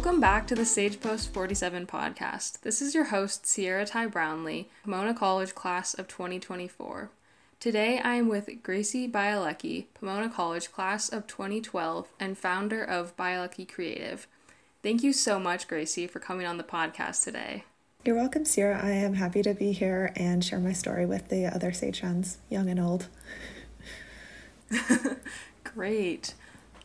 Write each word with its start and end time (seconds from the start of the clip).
Welcome 0.00 0.18
back 0.18 0.46
to 0.46 0.54
the 0.54 0.64
Sage 0.64 0.98
Post 0.98 1.30
47 1.34 1.86
podcast. 1.86 2.62
This 2.62 2.80
is 2.80 2.94
your 2.94 3.04
host, 3.04 3.46
Sierra 3.46 3.84
Ty 3.84 4.06
Brownlee, 4.06 4.70
Pomona 4.82 5.12
College 5.12 5.54
class 5.54 5.92
of 5.92 6.08
2024. 6.08 7.10
Today 7.60 7.98
I 7.98 8.14
am 8.14 8.26
with 8.26 8.48
Gracie 8.62 9.06
Bielecki, 9.06 9.84
Pomona 9.92 10.30
College 10.30 10.72
class 10.72 11.10
of 11.10 11.26
2012 11.26 12.08
and 12.18 12.38
founder 12.38 12.82
of 12.82 13.14
Bielecki 13.14 13.70
Creative. 13.70 14.26
Thank 14.82 15.02
you 15.02 15.12
so 15.12 15.38
much, 15.38 15.68
Gracie, 15.68 16.06
for 16.06 16.18
coming 16.18 16.46
on 16.46 16.56
the 16.56 16.64
podcast 16.64 17.22
today. 17.22 17.64
You're 18.02 18.16
welcome, 18.16 18.46
Sierra. 18.46 18.80
I 18.82 18.92
am 18.92 19.12
happy 19.12 19.42
to 19.42 19.52
be 19.52 19.72
here 19.72 20.14
and 20.16 20.42
share 20.42 20.60
my 20.60 20.72
story 20.72 21.04
with 21.04 21.28
the 21.28 21.44
other 21.44 21.72
Sagehens, 21.72 22.38
young 22.48 22.70
and 22.70 22.80
old. 22.80 23.08
Great. 25.64 26.32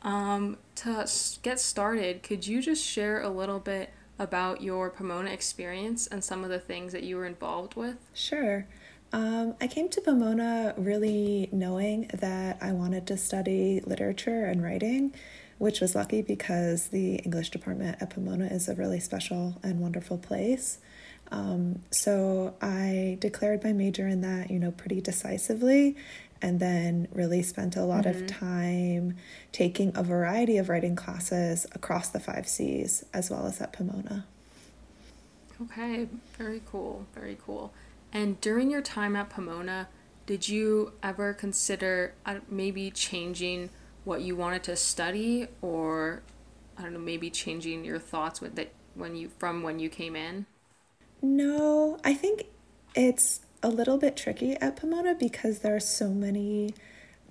Um, 0.05 0.57
to 0.75 1.09
get 1.41 1.59
started, 1.59 2.21
could 2.21 2.45
you 2.45 2.61
just 2.61 2.85
share 2.85 3.21
a 3.21 3.29
little 3.29 3.59
bit 3.59 3.89
about 4.19 4.61
your 4.61 4.89
Pomona 4.91 5.31
experience 5.31 6.05
and 6.07 6.23
some 6.23 6.43
of 6.43 6.51
the 6.51 6.59
things 6.59 6.93
that 6.93 7.03
you 7.03 7.17
were 7.17 7.25
involved 7.25 7.75
with? 7.75 7.97
Sure. 8.13 8.67
Um, 9.11 9.55
I 9.59 9.67
came 9.67 9.89
to 9.89 10.01
Pomona 10.01 10.75
really 10.77 11.49
knowing 11.51 12.09
that 12.13 12.59
I 12.61 12.71
wanted 12.71 13.07
to 13.07 13.17
study 13.17 13.81
literature 13.85 14.45
and 14.45 14.63
writing, 14.63 15.13
which 15.57 15.81
was 15.81 15.95
lucky 15.95 16.21
because 16.21 16.89
the 16.89 17.15
English 17.15 17.49
department 17.49 17.97
at 17.99 18.11
Pomona 18.11 18.45
is 18.45 18.69
a 18.69 18.75
really 18.75 18.99
special 18.99 19.57
and 19.63 19.79
wonderful 19.79 20.19
place. 20.19 20.77
Um, 21.31 21.81
so 21.89 22.53
I 22.61 23.17
declared 23.19 23.63
my 23.63 23.73
major 23.73 24.07
in 24.07 24.21
that, 24.21 24.51
you 24.51 24.59
know, 24.59 24.71
pretty 24.71 25.01
decisively 25.01 25.95
and 26.45 26.59
then 26.59 27.08
really 27.12 27.41
spent 27.41 27.76
a 27.76 27.84
lot 27.84 28.05
mm-hmm. 28.05 28.23
of 28.23 28.27
time 28.27 29.17
taking 29.51 29.91
a 29.96 30.04
variety 30.04 30.57
of 30.60 30.70
writing 30.70 30.96
classes 30.96 31.65
across 31.71 32.10
the 32.10 32.20
five 32.20 32.48
C's 32.48 33.04
as 33.15 33.32
well 33.32 33.48
as 33.48 33.60
at 33.60 33.74
Pomona. 33.74 34.27
Okay, 35.60 36.07
very 36.37 36.62
cool, 36.70 37.07
very 37.15 37.35
cool. 37.43 37.74
And 38.13 38.40
during 38.41 38.70
your 38.70 38.84
time 38.84 39.15
at 39.15 39.27
Pomona, 39.32 39.87
did 40.27 40.48
you 40.48 40.91
ever 41.02 41.34
consider 41.34 42.13
uh, 42.27 42.35
maybe 42.48 42.91
changing 42.91 43.71
what 44.04 44.21
you 44.21 44.35
wanted 44.35 44.62
to 44.65 44.76
study 44.76 45.48
or 45.63 46.21
I 46.77 46.84
don't 46.84 46.93
know, 46.93 46.99
maybe 46.99 47.32
changing 47.32 47.84
your 47.84 47.98
thoughts 47.98 48.40
with 48.40 48.59
it 48.59 48.71
when 48.93 49.15
you 49.15 49.30
from 49.40 49.63
when 49.63 49.80
you 49.80 49.90
came 49.90 50.15
in? 50.15 50.46
No, 51.24 51.98
I 52.04 52.13
think 52.13 52.46
it's 52.93 53.40
a 53.66 53.70
little 53.70 53.98
bit 53.98 54.16
tricky 54.16 54.54
at 54.58 54.76
Pomona 54.76 55.16
because 55.16 55.60
there 55.60 55.76
are 55.76 55.80
so 55.80 56.10
many 56.10 56.76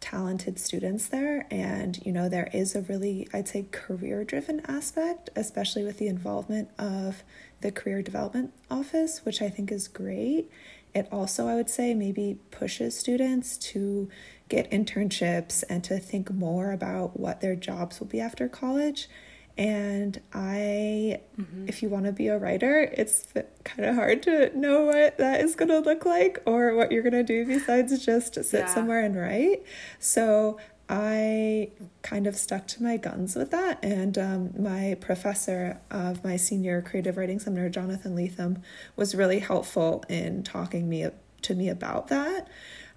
talented 0.01 0.59
students 0.59 1.07
there. 1.07 1.47
And 1.49 2.05
you 2.05 2.11
know 2.11 2.29
there 2.29 2.51
is 2.53 2.75
a 2.75 2.81
really 2.83 3.29
I'd 3.33 3.47
say 3.47 3.67
career 3.71 4.25
driven 4.25 4.61
aspect 4.67 5.31
especially 5.37 5.85
with 5.85 5.99
the 5.99 6.09
involvement 6.09 6.71
of 6.77 7.23
the 7.61 7.71
career 7.71 8.03
development 8.03 8.53
office 8.69 9.25
which 9.25 9.41
I 9.41 9.49
think 9.49 9.71
is 9.71 9.87
great. 9.87 10.51
It 10.93 11.07
also 11.12 11.47
I 11.47 11.55
would 11.55 11.71
say 11.71 11.95
maybe 11.95 12.41
pushes 12.51 12.99
students 12.99 13.57
to 13.73 14.11
get 14.49 14.69
internships 14.73 15.62
and 15.69 15.85
to 15.85 16.01
think 16.01 16.33
more 16.33 16.73
about 16.73 17.19
what 17.19 17.41
their 17.43 17.55
jobs 17.55 18.01
will 18.01 18.09
be 18.09 18.21
after 18.21 18.49
college 18.49 19.09
and 19.56 20.20
I, 20.33 21.20
mm-hmm. 21.38 21.69
if 21.69 21.83
you 21.83 21.88
want 21.88 22.06
to 22.06 22.12
be 22.12 22.27
a 22.28 22.38
writer, 22.38 22.91
it's 22.92 23.33
kind 23.62 23.88
of 23.88 23.94
hard 23.94 24.22
to 24.24 24.56
know 24.58 24.84
what 24.84 25.19
that 25.19 25.41
is 25.41 25.55
going 25.55 25.69
to 25.69 25.78
look 25.78 26.05
like 26.05 26.42
or 26.44 26.74
what 26.74 26.91
you're 26.91 27.02
going 27.02 27.12
to 27.12 27.22
do 27.22 27.47
besides 27.47 28.05
just 28.05 28.34
sit 28.34 28.52
yeah. 28.52 28.66
somewhere 28.66 29.05
and 29.05 29.16
write. 29.16 29.62
So 30.00 30.58
I 30.88 31.70
kind 32.02 32.27
of 32.27 32.36
stuck 32.36 32.66
to 32.69 32.82
my 32.82 32.97
guns 32.97 33.36
with 33.36 33.52
that. 33.52 33.82
And 33.82 34.19
um, 34.19 34.55
my 34.58 34.97
professor 35.00 35.80
of 35.91 36.25
my 36.25 36.37
senior 36.37 36.82
creative 36.82 37.16
writing 37.16 37.38
seminar, 37.38 37.69
Jonathan 37.69 38.16
Lethem, 38.16 38.60
was 38.97 39.14
really 39.14 39.38
helpful 39.38 40.04
in 40.09 40.43
talking 40.43 40.88
me 40.88 41.06
to 41.43 41.54
me 41.54 41.69
about 41.69 42.09
that. 42.09 42.48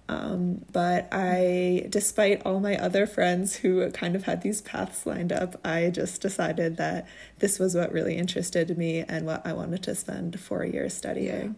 Um, 0.08 0.64
but 0.72 1.08
I, 1.12 1.86
despite 1.90 2.44
all 2.46 2.60
my 2.60 2.76
other 2.78 3.06
friends 3.06 3.56
who 3.56 3.90
kind 3.90 4.16
of 4.16 4.24
had 4.24 4.40
these 4.40 4.62
paths 4.62 5.04
lined 5.04 5.32
up, 5.32 5.60
I 5.64 5.90
just 5.90 6.22
decided 6.22 6.78
that 6.78 7.06
this 7.40 7.58
was 7.58 7.74
what 7.74 7.92
really 7.92 8.16
interested 8.16 8.76
me 8.78 9.00
and 9.00 9.26
what 9.26 9.46
I 9.46 9.52
wanted 9.52 9.82
to 9.82 9.94
spend 9.94 10.40
four 10.40 10.64
years 10.64 10.94
studying. 10.94 11.56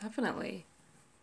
Yeah. 0.00 0.08
Definitely. 0.08 0.64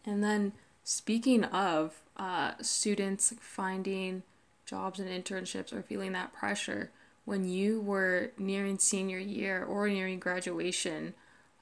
And 0.05 0.23
then, 0.23 0.53
speaking 0.83 1.43
of 1.45 1.95
uh, 2.15 2.53
students 2.61 3.33
finding 3.41 4.23
jobs 4.65 4.99
and 4.99 5.09
internships 5.09 5.73
or 5.73 5.81
feeling 5.81 6.13
that 6.13 6.31
pressure, 6.31 6.91
when 7.25 7.49
you 7.49 7.81
were 7.81 8.31
nearing 8.37 8.79
senior 8.79 9.19
year 9.19 9.65
or 9.65 9.89
nearing 9.89 10.19
graduation, 10.19 11.13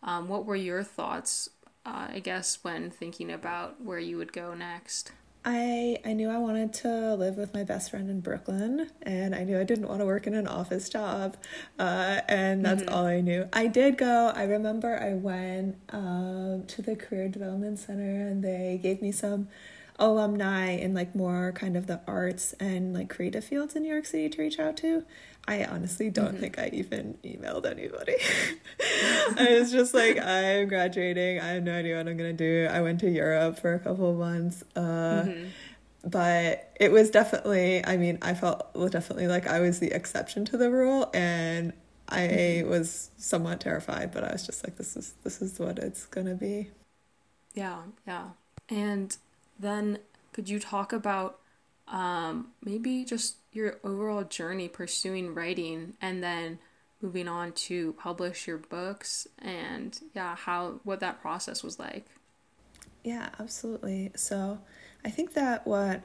um, 0.04 0.28
what 0.28 0.46
were 0.46 0.56
your 0.56 0.84
thoughts 0.84 1.50
uh, 1.86 2.08
I 2.14 2.20
guess, 2.20 2.60
when 2.64 2.90
thinking 2.90 3.32
about 3.32 3.82
where 3.82 4.00
you 4.00 4.18
would 4.18 4.34
go 4.34 4.54
next? 4.54 5.12
I 5.46 6.00
I 6.04 6.14
knew 6.14 6.30
I 6.30 6.40
wanted 6.40 6.74
to 6.76 7.14
live 7.14 7.38
with 7.38 7.54
my 7.54 7.64
best 7.64 7.92
friend 7.92 8.10
in 8.10 8.20
Brooklyn, 8.20 8.90
and 9.04 9.36
I 9.36 9.44
knew 9.44 9.60
I 9.60 9.64
didn't 9.64 9.88
want 9.88 10.00
to 10.00 10.06
work 10.06 10.26
in 10.26 10.34
an 10.34 10.48
office 10.48 10.90
job, 10.90 11.38
uh, 11.78 12.22
and 12.28 12.66
that's 12.66 12.82
mm-hmm. 12.82 12.94
all 12.94 13.06
I 13.06 13.22
knew. 13.22 13.48
I 13.54 13.68
did 13.68 13.98
go. 13.98 14.32
I 14.36 14.44
remember 14.44 14.98
I 15.00 15.14
went 15.14 15.78
um, 15.90 16.64
to 16.68 16.82
the 16.82 16.96
Career 16.96 17.30
Development 17.30 17.78
Center, 17.78 18.28
and 18.28 18.44
they 18.44 18.80
gave 18.82 19.04
me 19.04 19.12
some 19.12 19.48
alumni 19.98 20.72
in 20.72 20.94
like 20.94 21.16
more 21.16 21.52
kind 21.54 21.78
of 21.78 21.88
the 21.88 22.02
arts 22.08 22.54
and 22.60 22.94
like 22.94 23.10
creative 23.10 23.44
fields 23.44 23.76
in 23.76 23.84
New 23.84 23.92
York 23.92 24.06
City 24.06 24.30
to 24.30 24.42
reach 24.42 24.60
out 24.60 24.78
to. 24.78 25.06
I 25.48 25.64
honestly 25.64 26.10
don't 26.10 26.32
mm-hmm. 26.32 26.38
think 26.40 26.60
I 26.60 26.70
even 26.74 27.18
emailed 27.24 27.66
anybody. 27.66 28.16
I 29.38 29.58
was 29.60 29.72
just 29.72 29.94
like, 29.94 30.20
I'm 30.20 30.68
graduating. 30.68 31.40
I 31.40 31.50
have 31.50 31.64
no 31.64 31.74
idea 31.74 31.98
what 31.98 32.08
I'm 32.08 32.18
gonna 32.18 32.34
do. 32.34 32.68
I 32.70 32.82
went 32.82 33.00
to 33.02 33.10
Europe 33.10 33.60
for 33.60 33.76
a 33.76 33.80
couple 33.80 34.10
of 34.10 34.18
months. 34.18 34.64
Uh, 34.76 34.80
mm-hmm. 34.82 35.48
But 36.04 36.72
it 36.80 36.92
was 36.92 37.10
definitely, 37.10 37.84
I 37.84 37.98
mean, 37.98 38.20
I 38.22 38.36
felt 38.36 38.74
definitely 38.92 39.28
like 39.28 39.48
I 39.48 39.60
was 39.60 39.80
the 39.80 39.92
exception 39.92 40.46
to 40.46 40.58
the 40.58 40.70
rule, 40.70 41.10
and 41.14 41.74
I 42.10 42.20
mm-hmm. 42.20 42.70
was 42.70 43.10
somewhat 43.18 43.60
terrified. 43.60 44.12
But 44.12 44.24
I 44.24 44.32
was 44.32 44.46
just 44.46 44.64
like, 44.64 44.78
this 44.78 44.96
is 44.96 45.14
this 45.24 45.42
is 45.42 45.60
what 45.60 45.80
it's 45.80 46.06
gonna 46.06 46.36
be. 46.36 46.70
Yeah, 47.54 47.82
yeah. 48.06 48.30
And 48.70 49.16
then 49.60 50.00
could 50.34 50.50
you 50.50 50.60
talk 50.60 50.94
about 50.94 51.40
um, 51.88 52.50
maybe 52.64 53.06
just 53.06 53.36
your 53.52 53.78
overall 53.84 54.24
journey 54.24 54.68
pursuing 54.68 55.34
writing 55.34 55.94
and 56.02 56.24
then 56.24 56.60
moving 57.02 57.28
on 57.28 57.52
to 57.52 57.94
publish 57.94 58.48
your 58.48 58.58
books 58.58 59.28
and 59.40 60.00
yeah 60.14 60.36
how 60.36 60.80
what 60.84 61.00
that 61.00 61.22
process 61.22 61.64
was 61.64 61.80
like? 61.80 62.06
Yeah 63.04 63.30
absolutely. 63.40 64.12
So 64.16 64.60
i 65.04 65.10
think 65.10 65.34
that 65.34 65.66
what 65.68 66.02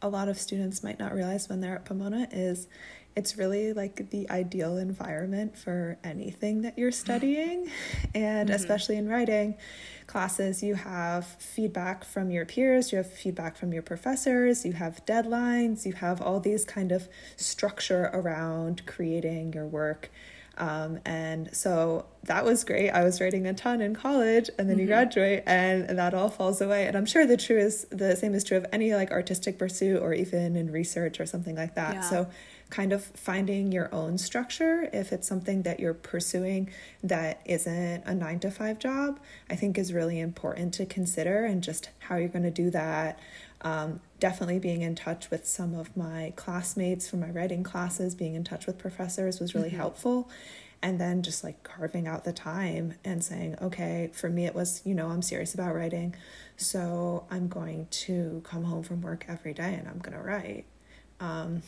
a 0.00 0.08
lot 0.08 0.28
of 0.28 0.38
students 0.38 0.84
might 0.84 0.98
not 0.98 1.14
realize 1.14 1.48
when 1.48 1.60
they're 1.60 1.76
at 1.76 1.84
pomona 1.84 2.28
is 2.30 2.68
it's 3.16 3.36
really 3.36 3.72
like 3.72 4.10
the 4.10 4.28
ideal 4.30 4.76
environment 4.76 5.56
for 5.56 5.98
anything 6.02 6.62
that 6.62 6.78
you're 6.78 6.92
studying 6.92 7.70
and 8.14 8.48
mm-hmm. 8.48 8.56
especially 8.56 8.96
in 8.96 9.08
writing 9.08 9.56
classes, 10.06 10.62
you 10.62 10.74
have 10.74 11.26
feedback 11.26 12.04
from 12.04 12.30
your 12.30 12.44
peers, 12.44 12.92
you 12.92 12.98
have 12.98 13.10
feedback 13.10 13.56
from 13.56 13.72
your 13.72 13.82
professors, 13.82 14.64
you 14.64 14.72
have 14.72 15.04
deadlines, 15.06 15.86
you 15.86 15.92
have 15.94 16.20
all 16.20 16.40
these 16.40 16.64
kind 16.64 16.92
of 16.92 17.08
structure 17.36 18.10
around 18.12 18.84
creating 18.86 19.52
your 19.52 19.66
work. 19.66 20.10
Um, 20.56 21.00
and 21.04 21.54
so 21.54 22.06
that 22.24 22.44
was 22.44 22.64
great. 22.64 22.90
I 22.90 23.02
was 23.02 23.20
writing 23.20 23.46
a 23.46 23.54
ton 23.54 23.80
in 23.80 23.94
college, 23.94 24.50
and 24.58 24.68
then 24.68 24.76
mm-hmm. 24.76 24.82
you 24.82 24.86
graduate, 24.86 25.42
and 25.46 25.98
that 25.98 26.14
all 26.14 26.28
falls 26.28 26.60
away. 26.60 26.86
And 26.86 26.96
I'm 26.96 27.06
sure 27.06 27.26
the 27.26 27.36
true 27.36 27.58
is 27.58 27.86
the 27.90 28.14
same 28.14 28.34
is 28.34 28.44
true 28.44 28.56
of 28.56 28.66
any 28.72 28.94
like 28.94 29.10
artistic 29.10 29.58
pursuit 29.58 30.00
or 30.00 30.14
even 30.14 30.54
in 30.54 30.70
research 30.70 31.18
or 31.18 31.26
something 31.26 31.56
like 31.56 31.74
that. 31.74 31.94
Yeah. 31.94 32.00
So 32.02 32.28
kind 32.70 32.92
of 32.92 33.04
finding 33.04 33.72
your 33.72 33.94
own 33.94 34.18
structure 34.18 34.88
if 34.92 35.12
it's 35.12 35.28
something 35.28 35.62
that 35.62 35.78
you're 35.78 35.94
pursuing 35.94 36.70
that 37.02 37.40
isn't 37.44 38.02
a 38.04 38.14
nine 38.14 38.40
to 38.40 38.50
five 38.50 38.78
job, 38.78 39.20
I 39.48 39.56
think 39.56 39.78
is 39.78 39.92
really 39.92 40.18
important 40.18 40.74
to 40.74 40.86
consider 40.86 41.44
and 41.44 41.62
just 41.62 41.90
how 42.00 42.16
you're 42.16 42.28
going 42.28 42.44
to 42.44 42.50
do 42.50 42.70
that. 42.70 43.18
Um, 43.60 44.00
definitely 44.20 44.58
being 44.58 44.82
in 44.82 44.94
touch 44.94 45.30
with 45.30 45.46
some 45.46 45.74
of 45.74 45.96
my 45.96 46.32
classmates 46.36 47.08
from 47.08 47.20
my 47.20 47.30
writing 47.30 47.62
classes, 47.62 48.14
being 48.14 48.34
in 48.34 48.44
touch 48.44 48.66
with 48.66 48.78
professors 48.78 49.40
was 49.40 49.54
really 49.54 49.68
mm-hmm. 49.68 49.78
helpful. 49.78 50.28
And 50.82 51.00
then 51.00 51.22
just 51.22 51.42
like 51.42 51.62
carving 51.62 52.06
out 52.06 52.24
the 52.24 52.32
time 52.32 52.94
and 53.04 53.24
saying, 53.24 53.56
okay, 53.62 54.10
for 54.12 54.28
me, 54.28 54.44
it 54.44 54.54
was, 54.54 54.82
you 54.84 54.94
know, 54.94 55.08
I'm 55.08 55.22
serious 55.22 55.54
about 55.54 55.74
writing. 55.74 56.14
So 56.58 57.24
I'm 57.30 57.48
going 57.48 57.86
to 57.90 58.42
come 58.44 58.64
home 58.64 58.82
from 58.82 59.00
work 59.00 59.24
every 59.26 59.54
day 59.54 59.74
and 59.74 59.88
I'm 59.88 59.98
going 59.98 60.12
to 60.16 60.22
write. 60.22 60.66
Um, 61.24 61.62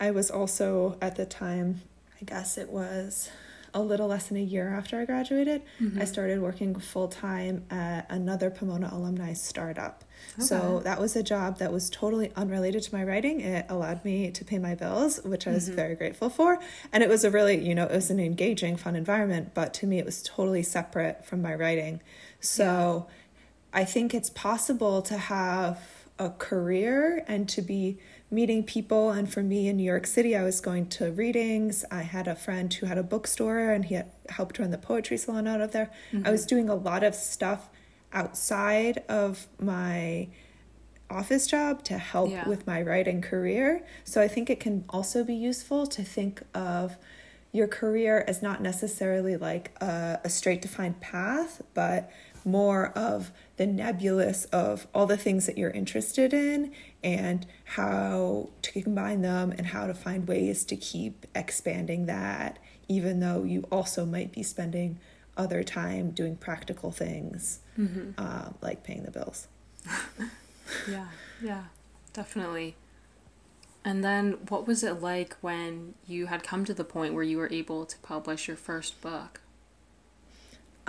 I 0.00 0.10
was 0.10 0.30
also 0.30 0.98
at 1.00 1.16
the 1.16 1.26
time, 1.26 1.82
I 2.20 2.24
guess 2.24 2.58
it 2.58 2.68
was 2.70 3.30
a 3.74 3.82
little 3.82 4.08
less 4.08 4.28
than 4.28 4.38
a 4.38 4.42
year 4.42 4.68
after 4.70 4.98
I 5.00 5.04
graduated, 5.04 5.62
mm-hmm. 5.80 6.00
I 6.00 6.04
started 6.04 6.40
working 6.40 6.74
full 6.74 7.08
time 7.08 7.64
at 7.70 8.06
another 8.08 8.50
Pomona 8.50 8.88
alumni 8.90 9.34
startup. 9.34 10.04
Okay. 10.34 10.46
So 10.46 10.80
that 10.84 10.98
was 10.98 11.16
a 11.16 11.22
job 11.22 11.58
that 11.58 11.72
was 11.72 11.90
totally 11.90 12.32
unrelated 12.34 12.82
to 12.84 12.94
my 12.94 13.04
writing. 13.04 13.40
It 13.40 13.66
allowed 13.68 14.04
me 14.04 14.30
to 14.30 14.44
pay 14.44 14.58
my 14.58 14.74
bills, 14.74 15.20
which 15.22 15.46
I 15.46 15.52
was 15.52 15.66
mm-hmm. 15.66 15.76
very 15.76 15.94
grateful 15.94 16.30
for. 16.30 16.58
And 16.92 17.02
it 17.02 17.08
was 17.08 17.24
a 17.24 17.30
really, 17.30 17.58
you 17.66 17.74
know, 17.74 17.84
it 17.84 17.92
was 17.92 18.10
an 18.10 18.18
engaging, 18.18 18.76
fun 18.76 18.96
environment, 18.96 19.52
but 19.54 19.74
to 19.74 19.86
me, 19.86 19.98
it 19.98 20.06
was 20.06 20.22
totally 20.22 20.62
separate 20.62 21.24
from 21.24 21.42
my 21.42 21.54
writing. 21.54 22.00
So 22.40 23.06
yeah. 23.06 23.80
I 23.80 23.84
think 23.84 24.14
it's 24.14 24.30
possible 24.30 25.02
to 25.02 25.18
have 25.18 25.78
a 26.18 26.30
career 26.30 27.24
and 27.28 27.48
to 27.50 27.62
be 27.62 27.98
meeting 28.30 28.62
people. 28.62 29.10
And 29.10 29.32
for 29.32 29.42
me 29.42 29.68
in 29.68 29.76
New 29.76 29.84
York 29.84 30.06
City, 30.06 30.36
I 30.36 30.42
was 30.42 30.60
going 30.60 30.88
to 30.90 31.10
readings. 31.12 31.84
I 31.90 32.02
had 32.02 32.28
a 32.28 32.34
friend 32.34 32.72
who 32.72 32.86
had 32.86 32.98
a 32.98 33.02
bookstore 33.02 33.70
and 33.70 33.84
he 33.84 33.94
had 33.94 34.10
helped 34.28 34.58
run 34.58 34.70
the 34.70 34.78
poetry 34.78 35.16
salon 35.16 35.46
out 35.46 35.60
of 35.60 35.72
there. 35.72 35.90
Mm-hmm. 36.12 36.26
I 36.26 36.30
was 36.30 36.44
doing 36.44 36.68
a 36.68 36.74
lot 36.74 37.02
of 37.02 37.14
stuff 37.14 37.68
outside 38.12 39.02
of 39.08 39.46
my 39.58 40.28
office 41.10 41.46
job 41.46 41.82
to 41.84 41.96
help 41.96 42.30
yeah. 42.30 42.46
with 42.48 42.66
my 42.66 42.82
writing 42.82 43.22
career. 43.22 43.84
So 44.04 44.20
I 44.20 44.28
think 44.28 44.50
it 44.50 44.60
can 44.60 44.84
also 44.90 45.24
be 45.24 45.34
useful 45.34 45.86
to 45.86 46.02
think 46.02 46.42
of 46.54 46.98
your 47.50 47.66
career 47.66 48.24
as 48.28 48.42
not 48.42 48.60
necessarily 48.60 49.36
like 49.36 49.72
a, 49.80 50.20
a 50.22 50.28
straight 50.28 50.60
defined 50.60 51.00
path, 51.00 51.62
but 51.72 52.10
more 52.50 52.88
of 52.96 53.30
the 53.56 53.66
nebulous 53.66 54.44
of 54.46 54.86
all 54.94 55.06
the 55.06 55.16
things 55.16 55.46
that 55.46 55.58
you're 55.58 55.70
interested 55.70 56.32
in 56.32 56.72
and 57.02 57.46
how 57.64 58.50
to 58.62 58.82
combine 58.82 59.22
them 59.22 59.52
and 59.52 59.68
how 59.68 59.86
to 59.86 59.94
find 59.94 60.26
ways 60.26 60.64
to 60.64 60.76
keep 60.76 61.26
expanding 61.34 62.06
that, 62.06 62.58
even 62.88 63.20
though 63.20 63.44
you 63.44 63.66
also 63.70 64.04
might 64.04 64.32
be 64.32 64.42
spending 64.42 64.98
other 65.36 65.62
time 65.62 66.10
doing 66.10 66.36
practical 66.36 66.90
things 66.90 67.60
mm-hmm. 67.78 68.10
uh, 68.18 68.50
like 68.60 68.82
paying 68.82 69.04
the 69.04 69.10
bills. 69.10 69.46
yeah, 70.90 71.06
yeah, 71.42 71.64
definitely. 72.12 72.76
And 73.84 74.04
then, 74.04 74.32
what 74.48 74.66
was 74.66 74.82
it 74.82 75.00
like 75.00 75.36
when 75.40 75.94
you 76.06 76.26
had 76.26 76.42
come 76.42 76.64
to 76.64 76.74
the 76.74 76.84
point 76.84 77.14
where 77.14 77.22
you 77.22 77.38
were 77.38 77.50
able 77.50 77.86
to 77.86 77.98
publish 78.00 78.48
your 78.48 78.56
first 78.56 79.00
book? 79.00 79.40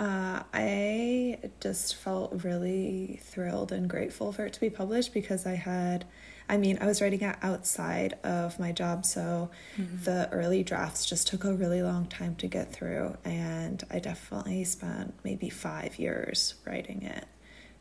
Uh, 0.00 0.42
I 0.54 1.38
just 1.60 1.94
felt 1.94 2.42
really 2.42 3.20
thrilled 3.22 3.70
and 3.70 3.86
grateful 3.86 4.32
for 4.32 4.46
it 4.46 4.54
to 4.54 4.60
be 4.60 4.70
published 4.70 5.12
because 5.12 5.44
I 5.44 5.56
had, 5.56 6.06
I 6.48 6.56
mean, 6.56 6.78
I 6.80 6.86
was 6.86 7.02
writing 7.02 7.20
it 7.20 7.36
outside 7.42 8.14
of 8.24 8.58
my 8.58 8.72
job, 8.72 9.04
so 9.04 9.50
mm-hmm. 9.76 10.02
the 10.04 10.30
early 10.32 10.62
drafts 10.62 11.04
just 11.04 11.26
took 11.26 11.44
a 11.44 11.52
really 11.52 11.82
long 11.82 12.06
time 12.06 12.34
to 12.36 12.46
get 12.46 12.72
through, 12.72 13.18
and 13.26 13.84
I 13.90 13.98
definitely 13.98 14.64
spent 14.64 15.12
maybe 15.22 15.50
five 15.50 15.98
years 15.98 16.54
writing 16.64 17.02
it. 17.02 17.26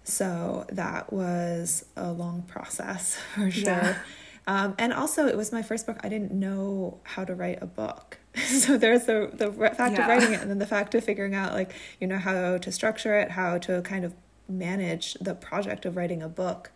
So 0.04 0.66
that 0.74 1.14
was 1.14 1.86
a 1.96 2.12
long 2.12 2.42
process 2.42 3.16
for 3.34 3.50
sure. 3.50 3.64
Yeah. 3.64 3.98
Um, 4.46 4.76
and 4.78 4.92
also, 4.92 5.26
it 5.28 5.38
was 5.38 5.54
my 5.54 5.62
first 5.62 5.86
book. 5.86 6.00
I 6.04 6.10
didn't 6.10 6.34
know 6.34 7.00
how 7.04 7.24
to 7.24 7.34
write 7.34 7.60
a 7.62 7.66
book. 7.66 8.18
so 8.46 8.78
there's 8.78 9.06
the 9.06 9.30
the 9.34 9.52
fact 9.52 9.94
yeah. 9.94 10.02
of 10.02 10.08
writing 10.08 10.34
it 10.34 10.42
and 10.42 10.50
then 10.50 10.60
the 10.60 10.68
fact 10.68 10.94
of 10.94 11.04
figuring 11.04 11.34
out 11.34 11.54
like 11.54 11.74
you 12.00 12.08
know 12.08 12.18
how 12.18 12.58
to 12.58 12.72
structure 12.72 13.18
it 13.18 13.32
how 13.32 13.58
to 13.58 13.82
kind 13.82 14.06
of 14.06 14.14
manage 14.48 15.14
the 15.16 15.36
project 15.36 15.86
of 15.86 15.96
writing 15.96 16.22
a 16.22 16.30
book 16.30 16.72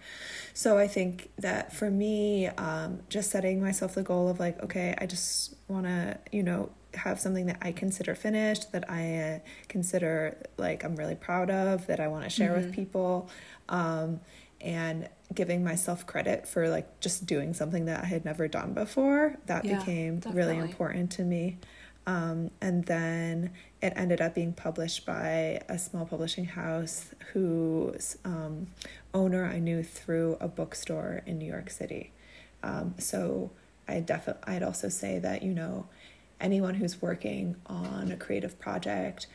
so 0.54 0.78
i 0.78 0.88
think 0.88 1.30
that 1.38 1.74
for 1.74 1.90
me 1.90 2.48
um, 2.48 3.00
just 3.10 3.32
setting 3.32 3.62
myself 3.62 3.96
the 3.96 4.04
goal 4.04 4.30
of 4.30 4.40
like 4.40 4.62
okay 4.64 4.96
i 5.00 5.06
just 5.06 5.56
want 5.68 5.86
to 5.86 6.18
you 6.32 6.44
know 6.44 6.70
have 6.94 7.20
something 7.20 7.48
that 7.48 7.58
i 7.62 7.72
consider 7.72 8.14
finished 8.14 8.72
that 8.72 8.90
i 8.90 9.18
uh, 9.18 9.40
consider 9.68 10.38
like 10.58 10.84
i'm 10.84 10.96
really 10.96 11.16
proud 11.16 11.50
of 11.50 11.88
that 11.88 12.00
i 12.00 12.08
want 12.08 12.24
to 12.24 12.30
share 12.30 12.52
mm-hmm. 12.52 12.68
with 12.68 12.74
people 12.74 13.30
um, 13.70 14.20
and 14.64 15.10
giving 15.34 15.64
myself 15.64 16.08
credit 16.08 16.48
for 16.48 16.70
like 16.70 17.00
just 17.00 17.26
doing 17.26 17.54
something 17.54 17.86
that 17.86 18.04
I 18.04 18.08
had 18.08 18.26
never 18.26 18.48
done 18.48 18.74
before. 18.74 19.36
That 19.48 19.66
yeah, 19.66 19.80
became 19.80 20.16
definitely. 20.16 20.42
really 20.42 20.58
important 20.58 21.12
to 21.12 21.24
me. 21.24 21.58
Um, 22.06 22.52
and 22.62 22.86
then 22.86 23.52
it 23.82 23.94
ended 23.96 24.22
up 24.22 24.36
being 24.36 24.54
published 24.54 25.06
by 25.06 25.62
a 25.70 25.78
small 25.78 26.06
publishing 26.06 26.46
house 26.46 27.14
whose 27.32 28.18
um, 28.26 28.68
owner 29.14 29.46
I 29.46 29.60
knew 29.60 29.84
through 29.84 30.38
a 30.42 30.48
bookstore 30.48 31.22
in 31.26 31.38
New 31.38 31.46
York 31.46 31.70
City. 31.70 32.12
Um, 32.62 32.96
so 32.98 33.52
I 33.88 34.00
definitely, 34.00 34.44
I'd 34.54 34.64
also 34.64 34.90
say 34.90 35.20
that, 35.20 35.44
you 35.44 35.54
know, 35.54 35.88
anyone 36.42 36.76
who's 36.76 37.02
working 37.02 37.56
on 37.68 38.12
a 38.12 38.18
creative 38.18 38.60
project 38.60 39.28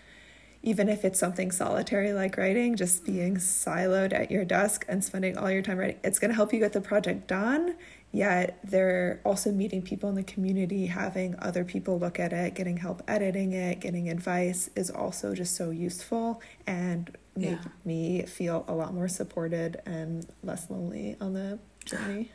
even 0.63 0.89
if 0.89 1.05
it's 1.05 1.19
something 1.19 1.51
solitary 1.51 2.13
like 2.13 2.37
writing, 2.37 2.77
just 2.77 3.05
being 3.05 3.37
siloed 3.37 4.13
at 4.13 4.31
your 4.31 4.45
desk 4.45 4.85
and 4.89 5.05
spending 5.05 5.37
all 5.37 5.51
your 5.51 5.63
time 5.63 5.79
writing, 5.79 5.99
it's 6.03 6.19
going 6.19 6.31
to 6.31 6.35
help 6.35 6.53
you 6.53 6.59
get 6.59 6.73
the 6.73 6.81
project 6.81 7.29
done. 7.29 7.77
Yet 8.11 8.59
they're 8.65 9.21
also 9.25 9.53
meeting 9.53 9.83
people 9.83 10.09
in 10.09 10.15
the 10.15 10.23
community, 10.23 10.87
having 10.87 11.37
other 11.39 11.63
people 11.63 11.99
look 11.99 12.19
at 12.19 12.33
it, 12.33 12.55
getting 12.55 12.79
help 12.79 13.03
editing 13.07 13.53
it, 13.53 13.81
getting 13.81 14.09
advice 14.09 14.71
is 14.75 14.91
also 14.91 15.35
just 15.35 15.55
so 15.55 15.71
useful 15.71 16.41
and 16.67 17.17
made 17.37 17.51
yeah. 17.51 17.71
me 17.85 18.23
feel 18.23 18.65
a 18.67 18.75
lot 18.75 18.95
more 18.95 19.09
supported 19.09 19.81
and 19.87 20.27
less 20.43 20.71
lonely 20.71 21.17
on 21.21 21.35
the 21.35 21.59
journey. 21.85 22.31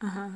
Uh 0.00 0.08
huh. 0.08 0.28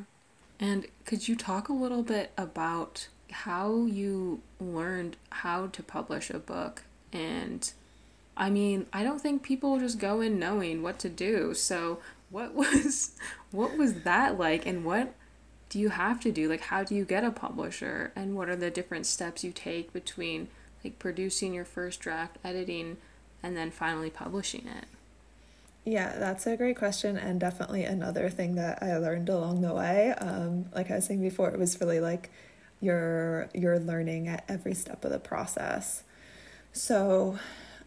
And 0.58 0.86
could 1.04 1.28
you 1.28 1.36
talk 1.36 1.68
a 1.68 1.72
little 1.72 2.02
bit 2.02 2.32
about 2.36 3.08
how 3.30 3.84
you 3.84 4.40
learned 4.58 5.16
how 5.30 5.66
to 5.66 5.82
publish 5.82 6.30
a 6.30 6.38
book 6.38 6.84
and 7.12 7.70
I 8.36 8.50
mean, 8.50 8.86
I 8.92 9.02
don't 9.02 9.20
think 9.20 9.42
people 9.42 9.78
just 9.78 9.98
go 9.98 10.20
in 10.20 10.38
knowing 10.38 10.82
what 10.82 10.98
to 11.00 11.08
do. 11.08 11.54
So, 11.54 12.00
what 12.30 12.54
was 12.54 13.12
what 13.50 13.76
was 13.76 14.02
that 14.02 14.38
like 14.38 14.66
and 14.66 14.84
what 14.84 15.14
do 15.68 15.78
you 15.78 15.90
have 15.90 16.20
to 16.20 16.32
do? 16.32 16.48
Like 16.48 16.62
how 16.62 16.82
do 16.82 16.94
you 16.94 17.04
get 17.04 17.24
a 17.24 17.30
publisher 17.30 18.12
and 18.16 18.36
what 18.36 18.48
are 18.48 18.56
the 18.56 18.70
different 18.70 19.06
steps 19.06 19.44
you 19.44 19.52
take 19.52 19.92
between 19.92 20.48
like 20.84 20.98
producing 20.98 21.54
your 21.54 21.64
first 21.64 22.00
draft, 22.00 22.38
editing, 22.44 22.96
and 23.42 23.56
then 23.56 23.70
finally 23.70 24.10
publishing 24.10 24.66
it? 24.66 24.84
Yeah, 25.84 26.18
that's 26.18 26.46
a 26.46 26.56
great 26.56 26.76
question, 26.76 27.16
and 27.16 27.40
definitely 27.40 27.84
another 27.84 28.28
thing 28.28 28.56
that 28.56 28.82
I 28.82 28.98
learned 28.98 29.30
along 29.30 29.62
the 29.62 29.72
way. 29.72 30.12
Um, 30.18 30.66
like 30.74 30.90
I 30.90 30.96
was 30.96 31.06
saying 31.06 31.22
before, 31.22 31.48
it 31.48 31.58
was 31.58 31.80
really 31.80 32.00
like 32.00 32.30
you're 32.80 33.48
you're 33.54 33.78
learning 33.78 34.28
at 34.28 34.44
every 34.48 34.74
step 34.74 35.04
of 35.04 35.10
the 35.10 35.18
process. 35.18 36.02
So, 36.78 37.38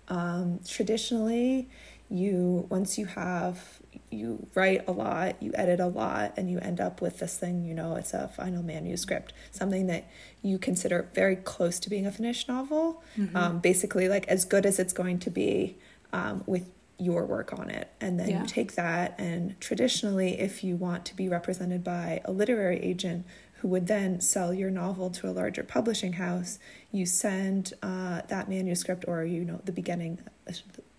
um, 0.09 0.59
traditionally, 0.67 1.69
you 2.09 2.67
once 2.69 2.97
you 2.97 3.05
have 3.05 3.79
you 4.09 4.45
write 4.53 4.85
a 4.87 4.91
lot, 4.91 5.41
you 5.41 5.51
edit 5.55 5.79
a 5.79 5.87
lot, 5.87 6.33
and 6.35 6.51
you 6.51 6.59
end 6.59 6.81
up 6.81 7.01
with 7.01 7.19
this 7.19 7.37
thing. 7.37 7.63
You 7.63 7.73
know, 7.73 7.95
it's 7.95 8.13
a 8.13 8.27
final 8.27 8.61
manuscript, 8.61 9.31
something 9.51 9.87
that 9.87 10.09
you 10.41 10.57
consider 10.57 11.09
very 11.13 11.37
close 11.37 11.79
to 11.79 11.89
being 11.89 12.05
a 12.05 12.11
finished 12.11 12.49
novel. 12.49 13.01
Mm-hmm. 13.17 13.35
Um, 13.35 13.59
basically, 13.59 14.09
like 14.09 14.27
as 14.27 14.43
good 14.43 14.65
as 14.65 14.77
it's 14.77 14.93
going 14.93 15.19
to 15.19 15.29
be 15.29 15.77
um, 16.11 16.43
with 16.45 16.69
your 16.97 17.25
work 17.25 17.57
on 17.57 17.69
it. 17.69 17.89
And 17.99 18.19
then 18.19 18.29
yeah. 18.29 18.41
you 18.41 18.47
take 18.47 18.75
that, 18.75 19.15
and 19.17 19.59
traditionally, 19.61 20.39
if 20.39 20.63
you 20.65 20.75
want 20.75 21.05
to 21.05 21.15
be 21.15 21.29
represented 21.29 21.83
by 21.83 22.21
a 22.25 22.31
literary 22.31 22.79
agent 22.79 23.25
who 23.61 23.67
would 23.67 23.85
then 23.85 24.19
sell 24.19 24.53
your 24.53 24.71
novel 24.71 25.11
to 25.11 25.29
a 25.29 25.31
larger 25.31 25.63
publishing 25.63 26.13
house, 26.13 26.57
you 26.91 27.05
send 27.05 27.73
uh, 27.83 28.21
that 28.27 28.49
manuscript 28.49 29.05
or 29.07 29.23
you 29.23 29.45
know 29.45 29.61
the 29.65 29.71
beginning 29.71 30.19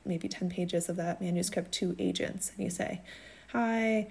maybe 0.04 0.28
10 0.28 0.48
pages 0.48 0.88
of 0.88 0.96
that 0.96 1.20
manuscript 1.20 1.72
to 1.72 1.94
agents 1.98 2.52
and 2.54 2.64
you 2.64 2.70
say 2.70 3.00
hi 3.52 4.10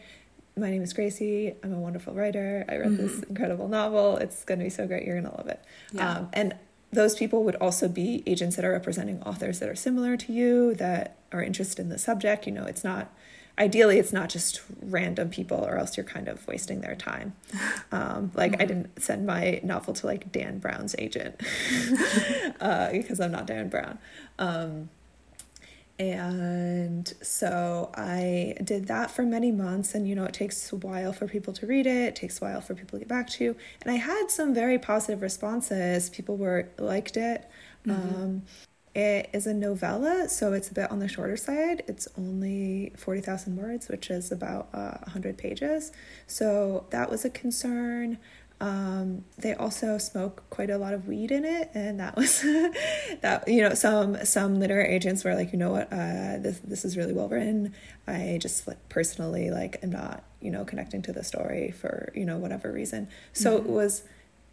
my 0.56 0.70
name 0.70 0.82
is 0.82 0.94
gracie 0.94 1.54
i'm 1.64 1.74
a 1.74 1.80
wonderful 1.80 2.14
writer 2.14 2.64
i 2.70 2.78
read 2.78 2.90
mm-hmm. 2.92 3.08
this 3.08 3.24
incredible 3.24 3.68
novel 3.68 4.16
it's 4.18 4.46
going 4.46 4.58
to 4.60 4.64
be 4.64 4.70
so 4.70 4.88
great 4.88 5.06
you're 5.06 5.20
going 5.20 5.30
to 5.30 5.38
love 5.38 5.48
it 5.48 5.62
yeah. 5.92 6.20
Um, 6.20 6.30
and 6.32 6.56
those 6.94 7.16
people 7.16 7.44
would 7.44 7.56
also 7.56 7.88
be 7.88 8.24
agents 8.26 8.56
that 8.58 8.64
are 8.64 8.72
representing 8.72 9.22
authors 9.24 9.60
that 9.60 9.68
are 9.68 9.76
similar 9.76 10.16
to 10.18 10.32
you 10.32 10.76
that 10.76 11.18
are 11.32 11.44
interested 11.44 11.80
in 11.80 11.90
the 11.90 12.00
subject 12.00 12.46
you 12.46 12.54
know 12.54 12.66
it's 12.66 12.84
not 12.84 13.14
ideally 13.62 14.00
it's 14.00 14.12
not 14.12 14.28
just 14.28 14.60
random 14.82 15.30
people 15.30 15.64
or 15.64 15.78
else 15.78 15.96
you're 15.96 16.04
kind 16.04 16.28
of 16.28 16.46
wasting 16.48 16.82
their 16.82 16.96
time. 16.96 17.34
Um, 17.94 18.32
like 18.36 18.54
mm-hmm. 18.54 18.62
i 18.62 18.66
didn't 18.66 19.02
send 19.02 19.26
my 19.26 19.60
novel 19.64 19.94
to 19.94 20.06
like 20.06 20.32
dan 20.32 20.60
brown's 20.60 20.96
agent 20.98 21.42
uh, 22.62 22.90
because 22.92 23.20
i'm 23.20 23.32
not 23.32 23.46
dan 23.48 23.68
brown. 23.68 24.00
Um, 24.40 24.90
and 26.00 27.14
so 27.22 27.92
i 27.96 28.56
did 28.64 28.88
that 28.88 29.12
for 29.12 29.24
many 29.24 29.52
months 29.52 29.94
and 29.94 30.08
you 30.08 30.16
know 30.16 30.24
it 30.24 30.34
takes 30.34 30.72
a 30.72 30.78
while 30.78 31.12
for 31.12 31.28
people 31.28 31.54
to 31.54 31.68
read 31.68 31.86
it 31.86 32.08
it 32.08 32.16
takes 32.16 32.42
a 32.42 32.46
while 32.46 32.62
for 32.62 32.74
people 32.74 32.98
to 32.98 33.00
get 33.00 33.10
back 33.10 33.30
to 33.32 33.44
you. 33.44 33.56
And 33.82 33.92
i 33.92 33.98
had 33.98 34.32
some 34.32 34.54
very 34.54 34.80
positive 34.80 35.22
responses. 35.22 36.10
People 36.10 36.38
were 36.38 36.70
liked 36.78 37.18
it. 37.18 37.50
Mm-hmm. 37.86 38.22
um, 38.22 38.42
it 38.94 39.30
is 39.32 39.48
a 39.48 39.54
novella, 39.54 40.28
so 40.28 40.52
it's 40.54 40.70
a 40.70 40.74
bit 40.74 40.92
on 40.92 41.00
the 41.00 41.08
shorter 41.08 41.38
side. 41.38 41.84
It's 41.88 42.08
only 42.18 42.92
40,000 42.98 43.56
words, 43.56 43.88
which 43.88 44.10
is 44.10 44.32
about 44.32 44.68
uh, 44.74 44.98
100 45.04 45.38
pages. 45.38 45.92
So 46.28 46.86
that 46.90 47.10
was 47.10 47.24
a 47.24 47.30
concern. 47.30 48.18
Um, 48.60 49.24
they 49.40 49.56
also 49.56 49.98
smoke 49.98 50.44
quite 50.50 50.70
a 50.70 50.78
lot 50.78 50.94
of 50.94 51.08
weed 51.08 51.32
in 51.32 51.46
it, 51.46 51.72
and 51.74 52.00
that 52.00 52.16
was 52.16 52.42
that. 53.22 53.44
You 53.48 53.62
know, 53.62 53.74
some 53.74 54.24
some 54.24 54.60
literary 54.60 54.94
agents 54.94 55.24
were 55.24 55.34
like, 55.34 55.52
you 55.52 55.58
know 55.58 55.72
what, 55.72 55.92
uh, 55.92 56.38
this 56.38 56.60
this 56.60 56.86
is 56.86 56.96
really 56.96 57.14
well 57.14 57.28
written. 57.28 57.74
I 58.08 58.38
just 58.40 58.68
like 58.68 58.88
personally 58.88 59.50
like 59.50 59.80
am 59.82 59.92
not 59.92 60.24
you 60.42 60.52
know 60.52 60.64
connecting 60.64 61.02
to 61.04 61.12
the 61.12 61.24
story 61.24 61.72
for 61.72 62.12
you 62.14 62.24
know 62.24 62.38
whatever 62.38 62.72
reason. 62.72 63.08
So 63.34 63.58
mm-hmm. 63.58 63.68
it 63.68 63.72
was 63.72 64.04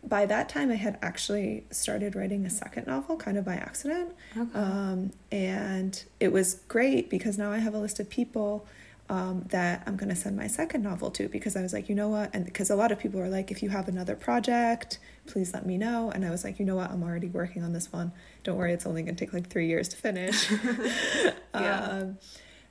by 0.04 0.26
that 0.26 0.48
time 0.48 0.70
I 0.70 0.76
had 0.76 0.98
actually 1.02 1.64
started 1.70 2.14
writing 2.14 2.46
a 2.46 2.50
second 2.50 2.86
novel 2.86 3.16
kind 3.16 3.36
of 3.36 3.44
by 3.44 3.54
accident. 3.54 4.14
Okay. 4.36 4.58
Um, 4.58 5.12
and 5.32 6.02
it 6.20 6.32
was 6.32 6.54
great 6.68 7.10
because 7.10 7.36
now 7.36 7.50
I 7.50 7.58
have 7.58 7.74
a 7.74 7.78
list 7.78 7.98
of 8.00 8.08
people 8.08 8.66
um, 9.10 9.44
that 9.48 9.82
I'm 9.86 9.96
going 9.96 10.10
to 10.10 10.16
send 10.16 10.36
my 10.36 10.46
second 10.46 10.82
novel 10.82 11.10
to 11.12 11.28
because 11.28 11.56
I 11.56 11.62
was 11.62 11.72
like, 11.72 11.88
you 11.88 11.94
know 11.94 12.08
what? 12.08 12.30
And 12.34 12.44
because 12.44 12.70
a 12.70 12.76
lot 12.76 12.92
of 12.92 12.98
people 12.98 13.20
are 13.20 13.28
like, 13.28 13.50
if 13.50 13.62
you 13.62 13.70
have 13.70 13.88
another 13.88 14.14
project, 14.14 14.98
please 15.26 15.54
let 15.54 15.64
me 15.64 15.78
know. 15.78 16.10
And 16.10 16.24
I 16.24 16.30
was 16.30 16.44
like, 16.44 16.58
you 16.58 16.66
know 16.66 16.76
what? 16.76 16.90
I'm 16.90 17.02
already 17.02 17.28
working 17.28 17.62
on 17.64 17.72
this 17.72 17.90
one. 17.92 18.12
Don't 18.44 18.56
worry, 18.56 18.72
it's 18.72 18.86
only 18.86 19.02
going 19.02 19.16
to 19.16 19.24
take 19.24 19.32
like 19.32 19.48
three 19.48 19.66
years 19.66 19.88
to 19.88 19.96
finish. 19.96 20.50
yeah. 21.54 21.88
Um, 21.98 22.18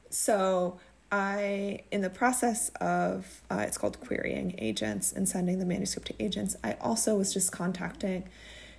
so 0.09 0.79
I, 1.11 1.83
in 1.91 2.01
the 2.01 2.09
process 2.09 2.69
of, 2.81 3.41
uh, 3.49 3.63
it's 3.67 3.77
called 3.77 3.99
querying 3.99 4.55
agents 4.57 5.13
and 5.13 5.27
sending 5.27 5.59
the 5.59 5.65
manuscript 5.65 6.07
to 6.07 6.23
agents, 6.23 6.55
I 6.63 6.73
also 6.81 7.15
was 7.15 7.33
just 7.33 7.51
contacting, 7.51 8.27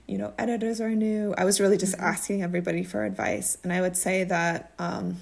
you 0.07 0.19
know, 0.19 0.35
editors 0.39 0.81
are 0.81 0.91
new. 0.91 1.35
I 1.39 1.45
was 1.45 1.61
really 1.61 1.79
just 1.79 1.95
mm-hmm. 1.95 2.05
asking 2.05 2.43
everybody 2.43 2.85
for 2.85 3.05
advice. 3.05 3.57
And 3.63 3.73
I 3.73 3.81
would 3.81 3.97
say 3.97 4.25
that 4.25 4.73
um, 4.79 5.21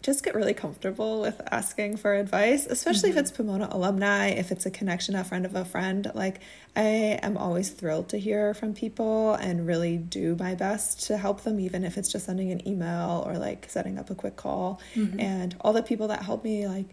just 0.00 0.24
get 0.24 0.34
really 0.34 0.54
comfortable 0.54 1.20
with 1.20 1.40
asking 1.50 1.96
for 1.96 2.14
advice, 2.14 2.66
especially 2.66 3.10
mm-hmm. 3.10 3.18
if 3.18 3.22
it's 3.24 3.30
Pomona 3.32 3.68
alumni, 3.70 4.28
if 4.28 4.52
it's 4.52 4.64
a 4.64 4.70
connection, 4.70 5.16
a 5.16 5.24
friend 5.24 5.44
of 5.44 5.56
a 5.56 5.64
friend. 5.64 6.10
Like, 6.14 6.40
I 6.76 7.18
am 7.22 7.36
always 7.36 7.70
thrilled 7.70 8.08
to 8.10 8.18
hear 8.18 8.54
from 8.54 8.74
people 8.74 9.34
and 9.34 9.66
really 9.66 9.96
do 9.96 10.36
my 10.36 10.54
best 10.54 11.04
to 11.08 11.16
help 11.16 11.42
them, 11.42 11.58
even 11.58 11.84
if 11.84 11.98
it's 11.98 12.12
just 12.12 12.26
sending 12.26 12.52
an 12.52 12.66
email 12.66 13.24
or 13.26 13.38
like 13.38 13.66
setting 13.68 13.98
up 13.98 14.08
a 14.08 14.14
quick 14.14 14.36
call. 14.36 14.80
Mm-hmm. 14.94 15.18
And 15.18 15.56
all 15.60 15.72
the 15.72 15.82
people 15.82 16.08
that 16.08 16.22
helped 16.22 16.44
me, 16.44 16.68
like, 16.68 16.86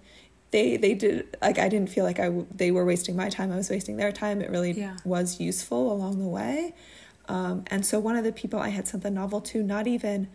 they 0.52 0.78
they 0.78 0.94
did 0.94 1.36
like 1.42 1.60
I 1.60 1.68
didn't 1.70 1.90
feel 1.90 2.06
like 2.06 2.20
I 2.20 2.30
they 2.56 2.72
were 2.72 2.86
wasting 2.86 3.16
my 3.16 3.30
time. 3.30 3.52
I 3.52 3.58
was 3.58 3.70
wasting 3.70 3.98
their 3.98 4.12
time. 4.12 4.42
It 4.42 4.50
really 4.50 4.72
yeah. 4.72 4.96
was 5.04 5.40
useful 5.40 5.92
along 5.92 6.20
the 6.20 6.28
way. 6.28 6.74
Um, 7.28 7.66
and 7.68 7.86
so 7.86 8.00
one 8.00 8.16
of 8.16 8.24
the 8.24 8.32
people 8.32 8.60
I 8.60 8.70
had 8.70 8.88
sent 8.88 9.04
the 9.04 9.12
novel 9.12 9.42
to, 9.42 9.62
not 9.62 9.86
even 9.86 10.28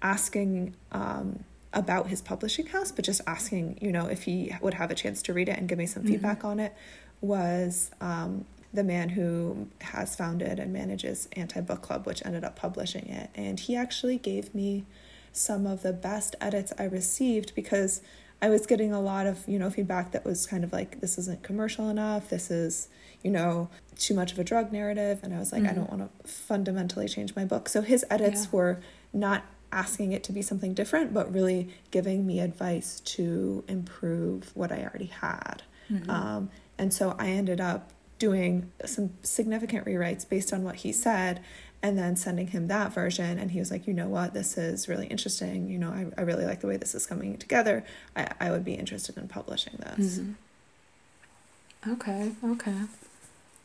asking. 0.00 0.74
Um, 0.92 1.44
about 1.72 2.08
his 2.08 2.22
publishing 2.22 2.66
house, 2.66 2.92
but 2.92 3.04
just 3.04 3.20
asking, 3.26 3.78
you 3.80 3.92
know, 3.92 4.06
if 4.06 4.24
he 4.24 4.54
would 4.60 4.74
have 4.74 4.90
a 4.90 4.94
chance 4.94 5.22
to 5.22 5.32
read 5.32 5.48
it 5.48 5.58
and 5.58 5.68
give 5.68 5.78
me 5.78 5.86
some 5.86 6.02
mm-hmm. 6.02 6.12
feedback 6.12 6.44
on 6.44 6.60
it, 6.60 6.74
was 7.20 7.90
um, 8.00 8.44
the 8.72 8.84
man 8.84 9.10
who 9.10 9.68
has 9.80 10.14
founded 10.14 10.58
and 10.58 10.72
manages 10.72 11.28
Anti 11.32 11.60
Book 11.60 11.82
Club, 11.82 12.06
which 12.06 12.24
ended 12.24 12.44
up 12.44 12.56
publishing 12.56 13.08
it. 13.08 13.30
And 13.34 13.58
he 13.58 13.76
actually 13.76 14.18
gave 14.18 14.54
me 14.54 14.84
some 15.32 15.66
of 15.66 15.82
the 15.82 15.92
best 15.92 16.34
edits 16.40 16.72
I 16.78 16.84
received 16.84 17.54
because 17.54 18.00
I 18.40 18.48
was 18.48 18.66
getting 18.66 18.92
a 18.92 19.00
lot 19.00 19.26
of, 19.26 19.46
you 19.48 19.58
know, 19.58 19.70
feedback 19.70 20.12
that 20.12 20.24
was 20.24 20.46
kind 20.46 20.62
of 20.62 20.72
like, 20.72 21.00
this 21.00 21.18
isn't 21.18 21.42
commercial 21.42 21.88
enough, 21.88 22.28
this 22.28 22.50
is, 22.50 22.88
you 23.22 23.30
know, 23.30 23.68
too 23.98 24.14
much 24.14 24.32
of 24.32 24.38
a 24.38 24.44
drug 24.44 24.72
narrative. 24.72 25.20
And 25.22 25.34
I 25.34 25.38
was 25.38 25.52
like, 25.52 25.62
mm-hmm. 25.62 25.70
I 25.70 25.74
don't 25.74 25.90
want 25.90 26.22
to 26.22 26.28
fundamentally 26.28 27.08
change 27.08 27.34
my 27.34 27.44
book. 27.44 27.68
So 27.68 27.80
his 27.80 28.04
edits 28.10 28.44
yeah. 28.44 28.50
were 28.52 28.80
not 29.12 29.44
asking 29.72 30.12
it 30.12 30.22
to 30.24 30.32
be 30.32 30.42
something 30.42 30.74
different, 30.74 31.12
but 31.12 31.32
really 31.32 31.68
giving 31.90 32.26
me 32.26 32.40
advice 32.40 33.00
to 33.00 33.64
improve 33.68 34.50
what 34.54 34.72
I 34.72 34.82
already 34.82 35.06
had. 35.06 35.62
Mm-hmm. 35.90 36.10
Um, 36.10 36.50
and 36.78 36.92
so 36.92 37.14
I 37.18 37.28
ended 37.28 37.60
up 37.60 37.90
doing 38.18 38.70
some 38.84 39.10
significant 39.22 39.84
rewrites 39.84 40.28
based 40.28 40.52
on 40.52 40.64
what 40.64 40.76
he 40.76 40.92
said 40.92 41.40
and 41.82 41.98
then 41.98 42.16
sending 42.16 42.48
him 42.48 42.68
that 42.68 42.92
version 42.92 43.38
and 43.38 43.50
he 43.50 43.58
was 43.58 43.70
like 43.70 43.86
you 43.86 43.92
know 43.92 44.08
what 44.08 44.32
this 44.32 44.56
is 44.56 44.88
really 44.88 45.06
interesting 45.06 45.68
you 45.68 45.78
know 45.78 45.90
i, 45.90 46.06
I 46.16 46.24
really 46.24 46.46
like 46.46 46.60
the 46.60 46.66
way 46.66 46.78
this 46.78 46.94
is 46.94 47.06
coming 47.06 47.36
together 47.36 47.84
I, 48.16 48.28
I 48.40 48.50
would 48.50 48.64
be 48.64 48.74
interested 48.74 49.18
in 49.18 49.28
publishing 49.28 49.74
this 49.78 50.18
mm-hmm. 50.18 51.92
okay 51.92 52.32
okay 52.44 52.80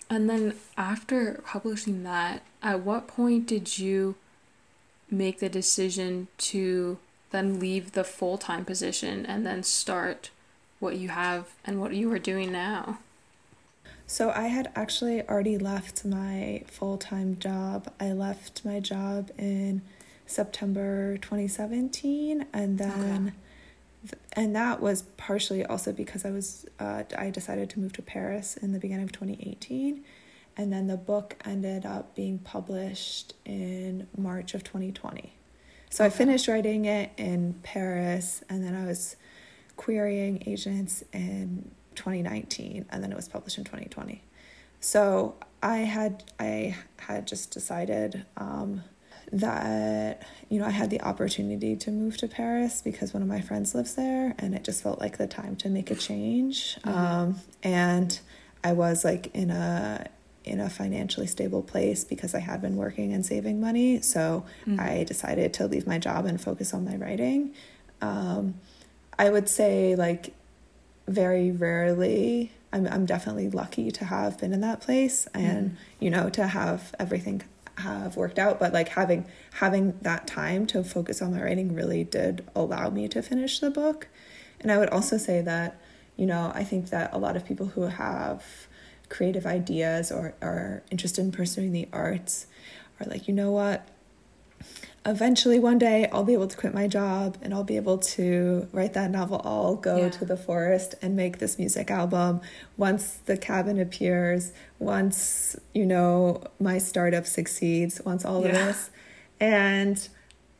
and 0.10 0.30
then 0.30 0.56
after 0.78 1.42
publishing 1.46 2.04
that 2.04 2.44
at 2.62 2.82
what 2.82 3.08
point 3.08 3.48
did 3.48 3.80
you 3.80 4.16
make 5.12 5.40
the 5.40 5.50
decision 5.50 6.30
to 6.38 6.98
then 7.32 7.60
leave 7.60 7.92
the 7.92 8.04
full 8.04 8.38
time 8.38 8.66
position 8.66 9.26
and 9.26 9.46
then 9.46 9.64
start 9.64 10.32
what 10.80 10.98
you 10.98 11.10
have 11.10 11.50
and 11.66 11.80
what 11.80 11.94
you 11.94 12.12
are 12.12 12.20
doing 12.20 12.52
now? 12.52 13.00
So, 14.08 14.30
I 14.32 14.48
had 14.48 14.72
actually 14.76 15.22
already 15.30 15.58
left 15.58 16.04
my 16.04 16.64
full 16.68 16.98
time 16.98 17.38
job. 17.40 17.92
I 18.00 18.12
left 18.12 18.66
my 18.66 18.80
job 18.80 19.32
in 19.38 19.82
September 20.26 21.18
2017, 21.18 22.46
and 22.54 22.78
then. 22.78 23.34
Okay. 24.08 24.18
and 24.34 24.56
that 24.56 24.82
was 24.82 25.04
partially 25.16 25.64
also 25.64 25.92
because 25.92 26.26
I 26.26 26.32
was 26.32 26.66
uh, 26.80 27.04
I 27.16 27.30
decided 27.30 27.70
to 27.72 27.80
move 27.80 27.94
to 27.94 28.02
Paris 28.02 28.58
in 28.58 28.74
the 28.74 28.80
beginning 28.80 29.04
of 29.04 29.12
2018 29.12 30.04
and 30.58 30.72
then 30.72 30.88
the 30.88 30.98
book 30.98 31.36
ended 31.46 31.86
up 31.86 32.16
being 32.16 32.40
published 32.40 33.34
in 33.46 34.08
March 34.18 34.54
of 34.54 34.64
2020. 34.64 35.34
So 35.90 36.06
okay. 36.06 36.14
I 36.14 36.18
finished 36.18 36.48
writing 36.48 36.86
it 36.86 37.12
in 37.18 37.56
Paris, 37.64 38.44
and 38.50 38.64
then 38.64 38.76
I 38.76 38.86
was 38.86 39.16
querying 39.76 40.44
agents 40.46 41.04
in 41.12 41.72
2019, 41.96 42.86
and 42.90 43.04
then 43.04 43.12
it 43.12 43.16
was 43.16 43.28
published 43.28 43.58
in 43.58 43.64
2020. 43.64 44.24
So 44.80 45.36
I 45.62 45.78
had 45.78 46.24
I 46.40 46.76
had 46.98 47.28
just 47.28 47.52
decided 47.52 48.26
um, 48.38 48.84
that 49.32 50.24
you 50.50 50.60
know 50.60 50.66
I 50.66 50.72
had 50.72 50.90
the 50.90 51.02
opportunity 51.02 51.76
to 51.76 51.92
move 51.92 52.18
to 52.18 52.28
Paris 52.28 52.82
because 52.82 53.14
one 53.14 53.22
of 53.22 53.30
my 53.30 53.42
friends 53.42 53.76
lives 53.76 53.96
there, 53.96 54.34
and 54.40 54.56
it 54.56 54.64
just 54.64 54.82
felt 54.82 55.00
like 55.00 55.18
the 55.18 55.28
time 55.28 55.56
to 55.58 55.70
make 55.70 55.92
a 55.92 55.96
change. 55.96 56.78
Mm-hmm. 56.84 56.98
Um, 56.98 57.40
and 57.64 58.20
I 58.64 58.74
was 58.74 59.04
like 59.04 59.34
in 59.36 59.52
a 59.52 60.08
in 60.44 60.60
a 60.60 60.70
financially 60.70 61.28
stable 61.28 61.62
place 61.62 62.04
because 62.04 62.34
I 62.34 62.40
had 62.40 62.62
been 62.62 62.76
working 62.76 63.14
and 63.14 63.26
saving 63.26 63.62
money. 63.62 64.02
So 64.02 64.46
mm-hmm. 64.66 64.80
I 64.80 65.04
decided 65.04 65.54
to 65.56 65.68
leave 65.68 65.86
my 65.86 66.00
job 66.00 66.26
and 66.26 66.42
focus 66.42 66.74
on 66.74 66.84
my 66.86 66.96
writing. 66.96 67.54
Um, 68.02 68.56
I 69.20 69.30
would 69.30 69.48
say, 69.48 69.96
like, 69.96 70.34
very 71.08 71.52
rarely, 71.52 72.52
I'm, 72.74 72.88
I'm 72.88 73.06
definitely 73.06 73.50
lucky 73.50 73.92
to 73.92 74.06
have 74.06 74.40
been 74.40 74.54
in 74.54 74.62
that 74.62 74.82
place 74.82 75.28
and, 75.34 75.72
mm-hmm. 75.72 75.76
you 76.00 76.10
know, 76.10 76.30
to 76.30 76.48
have 76.48 76.96
everything 77.00 77.44
have 77.78 78.16
worked 78.16 78.38
out 78.38 78.60
but 78.60 78.74
like 78.74 78.90
having 78.90 79.26
having 79.54 79.98
that 80.02 80.28
time 80.28 80.66
to 80.68 80.84
focus 80.84 81.22
on 81.22 81.34
my 81.34 81.42
writing 81.42 81.74
really 81.74 82.04
did 82.04 82.46
allow 82.56 82.90
me 82.90 83.08
to 83.08 83.22
finish 83.22 83.60
the 83.60 83.72
book 83.72 84.08
and 84.60 84.72
i 84.72 84.78
would 84.78 84.90
also 84.90 85.18
say 85.18 85.42
that 85.42 85.80
you 86.16 86.26
know 86.26 86.52
i 86.54 86.64
think 86.64 86.90
that 86.90 87.12
a 87.14 87.18
lot 87.18 87.36
of 87.36 87.46
people 87.46 87.68
who 87.68 87.84
have 87.84 88.68
creative 89.12 89.46
ideas 89.46 90.12
or 90.12 90.34
are 90.42 90.82
interested 90.90 91.22
in 91.22 91.32
pursuing 91.32 91.72
the 91.72 91.88
arts 91.94 92.48
are 93.00 93.06
like, 93.08 93.28
you 93.28 93.34
know 93.34 93.52
what? 93.52 93.88
Eventually, 95.04 95.60
one 95.60 95.80
day, 95.80 96.08
I'll 96.12 96.24
be 96.24 96.34
able 96.34 96.48
to 96.48 96.56
quit 96.56 96.76
my 96.76 96.88
job 96.88 97.36
and 97.42 97.54
I'll 97.54 97.64
be 97.64 97.76
able 97.76 97.98
to 97.98 98.68
write 98.72 98.94
that 98.94 99.10
novel. 99.10 99.42
I'll 99.44 99.76
go 99.76 99.98
yeah. 99.98 100.10
to 100.10 100.26
the 100.26 100.38
forest 100.38 100.94
and 101.02 101.16
make 101.16 101.40
this 101.40 101.58
music 101.58 101.90
album. 101.90 102.40
Once 102.78 103.18
the 103.26 103.36
cabin 103.36 103.80
appears, 103.80 104.52
once, 104.78 105.56
you 105.74 105.88
know, 105.88 106.44
my 106.60 106.78
startup 106.78 107.26
succeeds, 107.26 108.00
once 108.06 108.24
all 108.24 108.42
yeah. 108.44 108.50
of 108.50 108.54
this. 108.54 108.90
And 109.40 110.08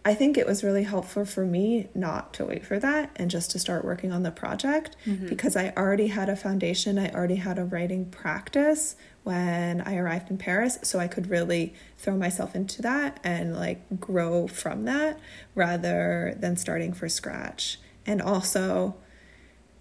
I 0.04 0.16
think 0.16 0.36
it 0.36 0.48
was 0.48 0.64
really 0.64 0.84
helpful 0.84 1.26
for 1.26 1.46
me 1.46 1.88
not 1.94 2.34
to 2.34 2.46
wait 2.46 2.66
for 2.66 2.80
that 2.80 3.12
and 3.18 3.30
just 3.30 3.52
to 3.52 3.60
start 3.60 3.86
working 3.86 4.12
on 4.12 4.24
the 4.24 4.32
project 4.32 4.96
mm-hmm. 5.06 5.28
because 5.28 5.56
I 5.56 5.74
already 5.78 6.08
had 6.08 6.28
a 6.28 6.36
foundation, 6.36 6.98
I 6.98 7.12
already 7.12 7.36
had 7.36 7.60
a 7.60 7.66
writing 7.66 8.06
practice 8.10 8.96
when 9.24 9.82
I 9.82 9.98
arrived 9.98 10.32
in 10.32 10.40
Paris, 10.40 10.80
so 10.82 10.98
I 10.98 11.08
could 11.08 11.30
really 11.30 11.76
throw 12.00 12.18
myself 12.18 12.56
into 12.56 12.82
that 12.82 13.20
and 13.24 13.56
like 13.56 14.00
grow 14.00 14.48
from 14.48 14.86
that 14.86 15.20
rather 15.54 16.36
than 16.40 16.58
starting 16.58 16.94
from 16.94 17.10
scratch. 17.10 17.80
And 18.08 18.24
also, 18.24 18.96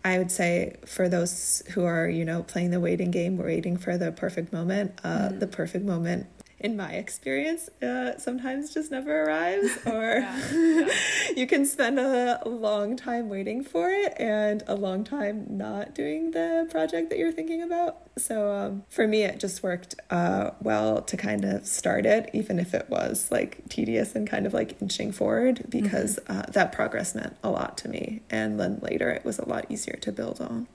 I 0.05 0.19
would 0.19 0.31
say 0.31 0.77
for 0.85 1.09
those 1.09 1.63
who 1.71 1.85
are, 1.85 2.07
you 2.09 2.27
know, 2.27 2.43
playing 2.43 2.71
the 2.73 2.81
waiting 2.81 3.11
game, 3.11 3.39
waiting 3.39 3.79
for 3.79 3.97
the 3.97 4.13
perfect 4.13 4.53
moment, 4.53 4.99
uh, 5.03 5.31
mm. 5.31 5.41
the 5.41 5.47
perfect 5.47 5.87
moment 5.87 6.27
in 6.61 6.77
my 6.77 6.93
experience, 6.93 7.71
uh, 7.83 8.19
sometimes 8.19 8.73
just 8.73 8.91
never 8.91 9.25
arrives, 9.25 9.79
or 9.87 10.19
yeah, 10.19 10.53
yeah. 10.53 10.89
you 11.37 11.47
can 11.47 11.65
spend 11.65 11.99
a 11.99 12.41
long 12.45 12.97
time 12.97 13.31
waiting 13.31 13.65
for 13.65 13.89
it 13.91 14.15
and 14.19 14.63
a 14.67 14.75
long 14.75 15.03
time 15.03 15.47
not 15.49 15.95
doing 15.95 16.33
the 16.33 16.69
project 16.71 17.09
that 17.09 17.19
you're 17.19 17.33
thinking 17.33 17.63
about. 17.63 17.97
So 18.19 18.53
um, 18.53 18.85
for 18.91 19.09
me, 19.09 19.23
it 19.23 19.41
just 19.41 19.63
worked 19.63 19.95
uh, 20.11 20.51
well 20.61 21.01
to 21.01 21.17
kind 21.17 21.47
of 21.47 21.67
start 21.67 22.05
it, 22.05 22.29
even 22.35 22.59
if 22.59 22.75
it 22.75 22.91
was 22.91 23.31
like 23.31 23.67
tedious 23.71 24.15
and 24.15 24.29
kind 24.29 24.47
of 24.47 24.53
like 24.53 24.81
inching 24.83 25.13
forward, 25.13 25.65
because 25.71 26.19
mm-hmm. 26.25 26.41
uh, 26.41 26.43
that 26.51 26.73
progress 26.73 27.15
meant 27.15 27.37
a 27.43 27.51
lot 27.51 27.79
to 27.79 27.89
me. 27.89 28.21
And 28.29 28.61
then 28.61 28.81
later, 28.83 29.11
it 29.11 29.25
was 29.25 29.39
a 29.39 29.49
lot 29.49 29.65
easier 29.71 29.97
to 30.03 30.13
build 30.13 30.43
on. 30.43 30.69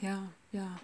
Yeah, 0.00 0.28
yeah. 0.52 0.76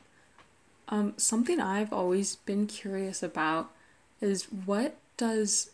Um, 0.88 1.14
something 1.16 1.60
I've 1.60 1.92
always 1.92 2.36
been 2.36 2.66
curious 2.66 3.22
about 3.22 3.70
is 4.20 4.44
what 4.44 4.96
does 5.16 5.70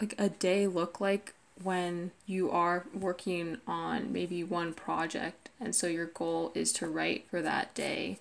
like 0.00 0.14
a 0.18 0.28
day 0.28 0.66
look 0.66 1.00
like 1.00 1.34
when 1.62 2.12
you 2.26 2.50
are 2.50 2.86
working 2.94 3.58
on 3.66 4.12
maybe 4.12 4.44
one 4.44 4.72
project 4.72 5.48
and 5.60 5.74
so 5.74 5.86
your 5.88 6.06
goal 6.06 6.52
is 6.54 6.72
to 6.72 6.86
write 6.86 7.26
for 7.28 7.42
that 7.42 7.74
day? 7.74 8.18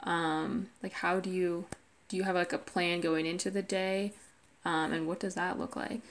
Um, 0.00 0.68
like 0.82 0.92
how 0.92 1.20
do 1.20 1.30
you 1.30 1.66
do 2.08 2.16
you 2.16 2.22
have 2.22 2.36
like 2.36 2.52
a 2.52 2.58
plan 2.58 3.00
going 3.00 3.26
into 3.26 3.50
the 3.50 3.62
day? 3.62 4.12
Um, 4.64 4.92
and 4.92 5.06
what 5.06 5.20
does 5.20 5.34
that 5.34 5.58
look 5.58 5.76
like? 5.76 6.02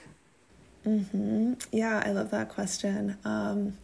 Mm-hmm. 0.86 1.54
yeah 1.72 2.00
i 2.06 2.12
love 2.12 2.30
that 2.30 2.48
question. 2.48 3.16
Um, 3.24 3.76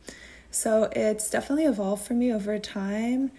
so 0.51 0.91
it's 0.95 1.31
definitely 1.31 1.65
evolved 1.65 2.07
for 2.07 2.15
me 2.15 2.33
over 2.33 2.59
time 2.59 3.33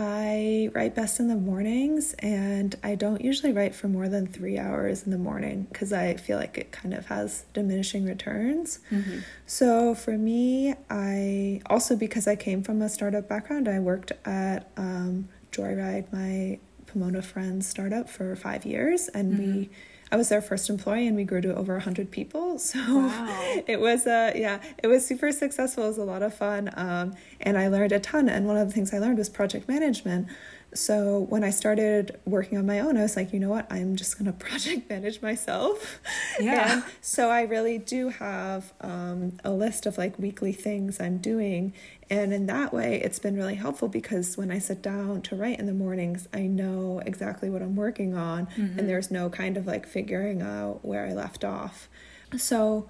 I 0.00 0.70
write 0.74 0.94
best 0.94 1.18
in 1.18 1.26
the 1.26 1.34
mornings, 1.34 2.14
and 2.20 2.76
I 2.84 2.94
don't 2.94 3.20
usually 3.20 3.52
write 3.52 3.74
for 3.74 3.88
more 3.88 4.08
than 4.08 4.28
three 4.28 4.56
hours 4.56 5.02
in 5.02 5.10
the 5.10 5.18
morning 5.18 5.66
because 5.72 5.92
I 5.92 6.14
feel 6.14 6.38
like 6.38 6.56
it 6.56 6.70
kind 6.70 6.94
of 6.94 7.06
has 7.06 7.46
diminishing 7.52 8.04
returns. 8.04 8.78
Mm-hmm. 8.92 9.18
So 9.46 9.96
for 9.96 10.16
me, 10.16 10.74
I 10.88 11.62
also 11.66 11.96
because 11.96 12.28
I 12.28 12.36
came 12.36 12.62
from 12.62 12.80
a 12.80 12.88
startup 12.88 13.28
background, 13.28 13.66
I 13.66 13.80
worked 13.80 14.12
at 14.24 14.70
um, 14.76 15.30
Joyride, 15.50 16.12
my 16.12 16.60
Pomona 16.86 17.20
Friends 17.20 17.66
startup, 17.66 18.08
for 18.08 18.36
five 18.36 18.64
years, 18.64 19.08
and 19.08 19.32
mm-hmm. 19.32 19.52
we 19.52 19.70
I 20.10 20.16
was 20.16 20.28
their 20.28 20.40
first 20.40 20.70
employee 20.70 21.06
and 21.06 21.16
we 21.16 21.24
grew 21.24 21.40
to 21.42 21.54
over 21.54 21.74
100 21.74 22.10
people. 22.10 22.58
So 22.68 22.78
wow. 22.78 23.62
it 23.66 23.80
was, 23.80 24.06
uh, 24.06 24.32
yeah, 24.34 24.60
it 24.82 24.88
was 24.88 25.06
super 25.06 25.32
successful. 25.32 25.84
It 25.84 25.88
was 25.88 25.98
a 25.98 26.04
lot 26.04 26.22
of 26.22 26.34
fun. 26.34 26.70
Um, 26.74 27.14
and 27.40 27.56
I 27.56 27.68
learned 27.68 27.92
a 27.92 28.00
ton. 28.00 28.28
And 28.28 28.46
one 28.46 28.56
of 28.56 28.66
the 28.68 28.74
things 28.74 28.92
I 28.92 28.98
learned 28.98 29.16
was 29.16 29.28
project 29.28 29.68
management. 29.68 30.28
So 30.74 31.20
when 31.30 31.44
I 31.44 31.50
started 31.50 32.18
working 32.26 32.58
on 32.58 32.66
my 32.66 32.80
own, 32.80 32.96
I 32.96 33.02
was 33.02 33.16
like, 33.16 33.32
you 33.32 33.40
know 33.40 33.48
what? 33.48 33.66
I'm 33.72 33.96
just 33.96 34.18
going 34.18 34.26
to 34.32 34.32
project 34.32 34.88
manage 34.90 35.22
myself. 35.22 36.00
Yeah. 36.38 36.72
and 36.72 36.84
so 37.00 37.30
I 37.30 37.42
really 37.42 37.78
do 37.78 38.10
have 38.10 38.72
um, 38.80 39.38
a 39.44 39.50
list 39.50 39.86
of 39.86 39.98
like 39.98 40.18
weekly 40.18 40.52
things 40.52 41.00
I'm 41.00 41.18
doing. 41.18 41.72
And 42.10 42.32
in 42.32 42.46
that 42.46 42.72
way, 42.72 43.00
it's 43.02 43.18
been 43.18 43.36
really 43.36 43.56
helpful 43.56 43.88
because 43.88 44.36
when 44.36 44.50
I 44.50 44.58
sit 44.58 44.82
down 44.82 45.22
to 45.22 45.36
write 45.36 45.58
in 45.58 45.66
the 45.66 45.74
mornings, 45.74 46.28
I 46.32 46.42
know 46.42 47.02
exactly 47.04 47.50
what 47.50 47.62
I'm 47.62 47.76
working 47.76 48.14
on. 48.14 48.46
Mm-hmm. 48.46 48.78
And 48.78 48.88
there's 48.88 49.10
no 49.10 49.28
kind 49.28 49.56
of 49.56 49.66
like 49.66 49.86
figuring 49.86 50.42
out 50.42 50.84
where 50.84 51.06
I 51.06 51.12
left 51.12 51.44
off. 51.44 51.88
So 52.36 52.88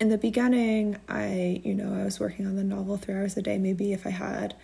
in 0.00 0.08
the 0.08 0.18
beginning, 0.18 0.98
I, 1.08 1.60
you 1.64 1.74
know, 1.74 1.94
I 1.94 2.04
was 2.04 2.18
working 2.18 2.46
on 2.46 2.56
the 2.56 2.64
novel 2.64 2.96
three 2.96 3.14
hours 3.14 3.36
a 3.36 3.42
day. 3.42 3.58
Maybe 3.58 3.92
if 3.92 4.06
I 4.06 4.10
had 4.10 4.54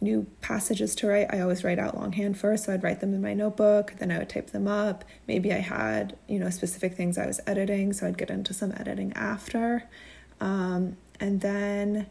new 0.00 0.26
passages 0.40 0.94
to 0.96 1.06
write, 1.06 1.26
I 1.32 1.40
always 1.40 1.64
write 1.64 1.78
out 1.78 1.96
longhand 1.96 2.38
first. 2.38 2.64
So 2.64 2.74
I'd 2.74 2.82
write 2.82 3.00
them 3.00 3.14
in 3.14 3.22
my 3.22 3.34
notebook, 3.34 3.94
then 3.98 4.10
I 4.10 4.18
would 4.18 4.28
type 4.28 4.50
them 4.50 4.68
up. 4.68 5.04
Maybe 5.26 5.52
I 5.52 5.58
had, 5.58 6.16
you 6.28 6.38
know, 6.38 6.50
specific 6.50 6.94
things 6.94 7.18
I 7.18 7.26
was 7.26 7.40
editing, 7.46 7.92
so 7.92 8.06
I'd 8.06 8.18
get 8.18 8.30
into 8.30 8.52
some 8.52 8.72
editing 8.72 9.12
after. 9.14 9.84
Um, 10.40 10.96
and 11.18 11.40
then 11.40 12.06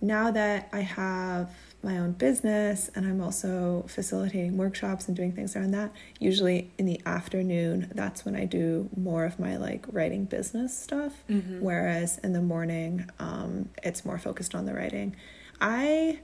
now 0.00 0.30
that 0.30 0.68
I 0.72 0.80
have 0.80 1.50
my 1.82 1.98
own 1.98 2.12
business 2.12 2.90
and 2.94 3.06
I'm 3.06 3.20
also 3.20 3.84
facilitating 3.86 4.56
workshops 4.56 5.06
and 5.06 5.16
doing 5.16 5.32
things 5.32 5.54
around 5.54 5.70
that, 5.72 5.92
usually 6.18 6.72
in 6.76 6.86
the 6.86 7.00
afternoon, 7.06 7.90
that's 7.94 8.24
when 8.24 8.34
I 8.34 8.44
do 8.46 8.88
more 8.96 9.24
of 9.24 9.38
my 9.38 9.56
like 9.56 9.86
writing 9.92 10.24
business 10.24 10.76
stuff. 10.76 11.22
Mm-hmm. 11.30 11.60
Whereas 11.60 12.18
in 12.18 12.32
the 12.32 12.42
morning, 12.42 13.08
um, 13.20 13.68
it's 13.82 14.04
more 14.04 14.18
focused 14.18 14.54
on 14.54 14.66
the 14.66 14.74
writing. 14.74 15.14
I 15.60 16.20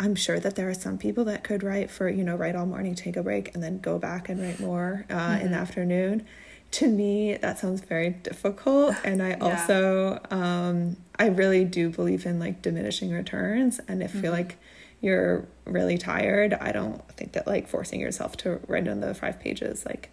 I'm 0.00 0.14
sure 0.14 0.40
that 0.40 0.56
there 0.56 0.68
are 0.70 0.74
some 0.74 0.96
people 0.96 1.24
that 1.26 1.44
could 1.44 1.62
write 1.62 1.90
for, 1.90 2.08
you 2.08 2.24
know, 2.24 2.34
write 2.34 2.56
all 2.56 2.64
morning, 2.64 2.94
take 2.94 3.18
a 3.18 3.22
break, 3.22 3.54
and 3.54 3.62
then 3.62 3.80
go 3.80 3.98
back 3.98 4.30
and 4.30 4.40
write 4.40 4.58
more 4.58 5.04
uh, 5.10 5.14
mm-hmm. 5.14 5.32
in 5.32 5.38
the 5.38 5.44
mm-hmm. 5.44 5.54
afternoon. 5.54 6.26
To 6.72 6.88
me, 6.88 7.36
that 7.36 7.58
sounds 7.58 7.82
very 7.82 8.10
difficult. 8.10 8.94
And 9.04 9.22
I 9.22 9.28
yeah. 9.30 9.36
also, 9.40 10.18
um, 10.30 10.96
I 11.18 11.26
really 11.26 11.66
do 11.66 11.90
believe 11.90 12.24
in 12.24 12.38
like 12.38 12.62
diminishing 12.62 13.10
returns. 13.10 13.78
And 13.88 14.02
if 14.02 14.12
mm-hmm. 14.12 14.24
you're 14.24 14.32
like, 14.32 14.56
you're 15.02 15.46
really 15.66 15.98
tired, 15.98 16.54
I 16.54 16.72
don't 16.72 17.06
think 17.12 17.32
that 17.32 17.46
like 17.46 17.68
forcing 17.68 18.00
yourself 18.00 18.38
to 18.38 18.60
write 18.68 18.88
on 18.88 19.00
the 19.00 19.12
five 19.12 19.38
pages 19.38 19.84
like 19.84 20.10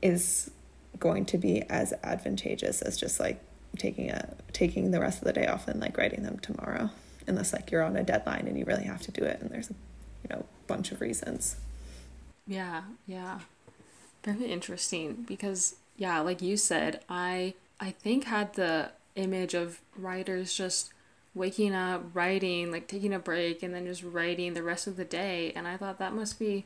is 0.00 0.50
going 0.98 1.26
to 1.26 1.38
be 1.38 1.62
as 1.68 1.92
advantageous 2.02 2.80
as 2.80 2.96
just 2.96 3.20
like 3.20 3.42
taking 3.78 4.10
a 4.10 4.34
taking 4.52 4.90
the 4.90 5.00
rest 5.00 5.18
of 5.18 5.24
the 5.24 5.32
day 5.32 5.46
off 5.46 5.66
and 5.68 5.80
like 5.80 5.96
writing 5.96 6.22
them 6.22 6.38
tomorrow 6.38 6.90
unless 7.26 7.52
like 7.52 7.70
you're 7.70 7.82
on 7.82 7.96
a 7.96 8.02
deadline 8.02 8.46
and 8.48 8.58
you 8.58 8.64
really 8.64 8.84
have 8.84 9.02
to 9.02 9.10
do 9.12 9.22
it 9.22 9.40
and 9.40 9.50
there's 9.50 9.70
a 9.70 9.74
you 10.22 10.28
know 10.36 10.44
bunch 10.66 10.92
of 10.92 11.00
reasons. 11.00 11.56
Yeah 12.46 12.82
yeah. 13.06 13.40
Very 14.24 14.46
interesting 14.46 15.24
because 15.26 15.76
yeah 15.96 16.20
like 16.20 16.40
you 16.40 16.56
said 16.56 17.00
i 17.08 17.52
i 17.78 17.90
think 17.90 18.24
had 18.24 18.54
the 18.54 18.90
image 19.14 19.52
of 19.52 19.80
writers 19.96 20.54
just 20.54 20.90
waking 21.34 21.74
up 21.74 22.02
writing 22.14 22.70
like 22.70 22.86
taking 22.88 23.12
a 23.12 23.18
break 23.18 23.62
and 23.62 23.74
then 23.74 23.84
just 23.84 24.02
writing 24.02 24.54
the 24.54 24.62
rest 24.62 24.86
of 24.86 24.96
the 24.96 25.04
day 25.04 25.52
and 25.54 25.66
i 25.68 25.76
thought 25.76 25.98
that 25.98 26.14
must 26.14 26.38
be 26.38 26.64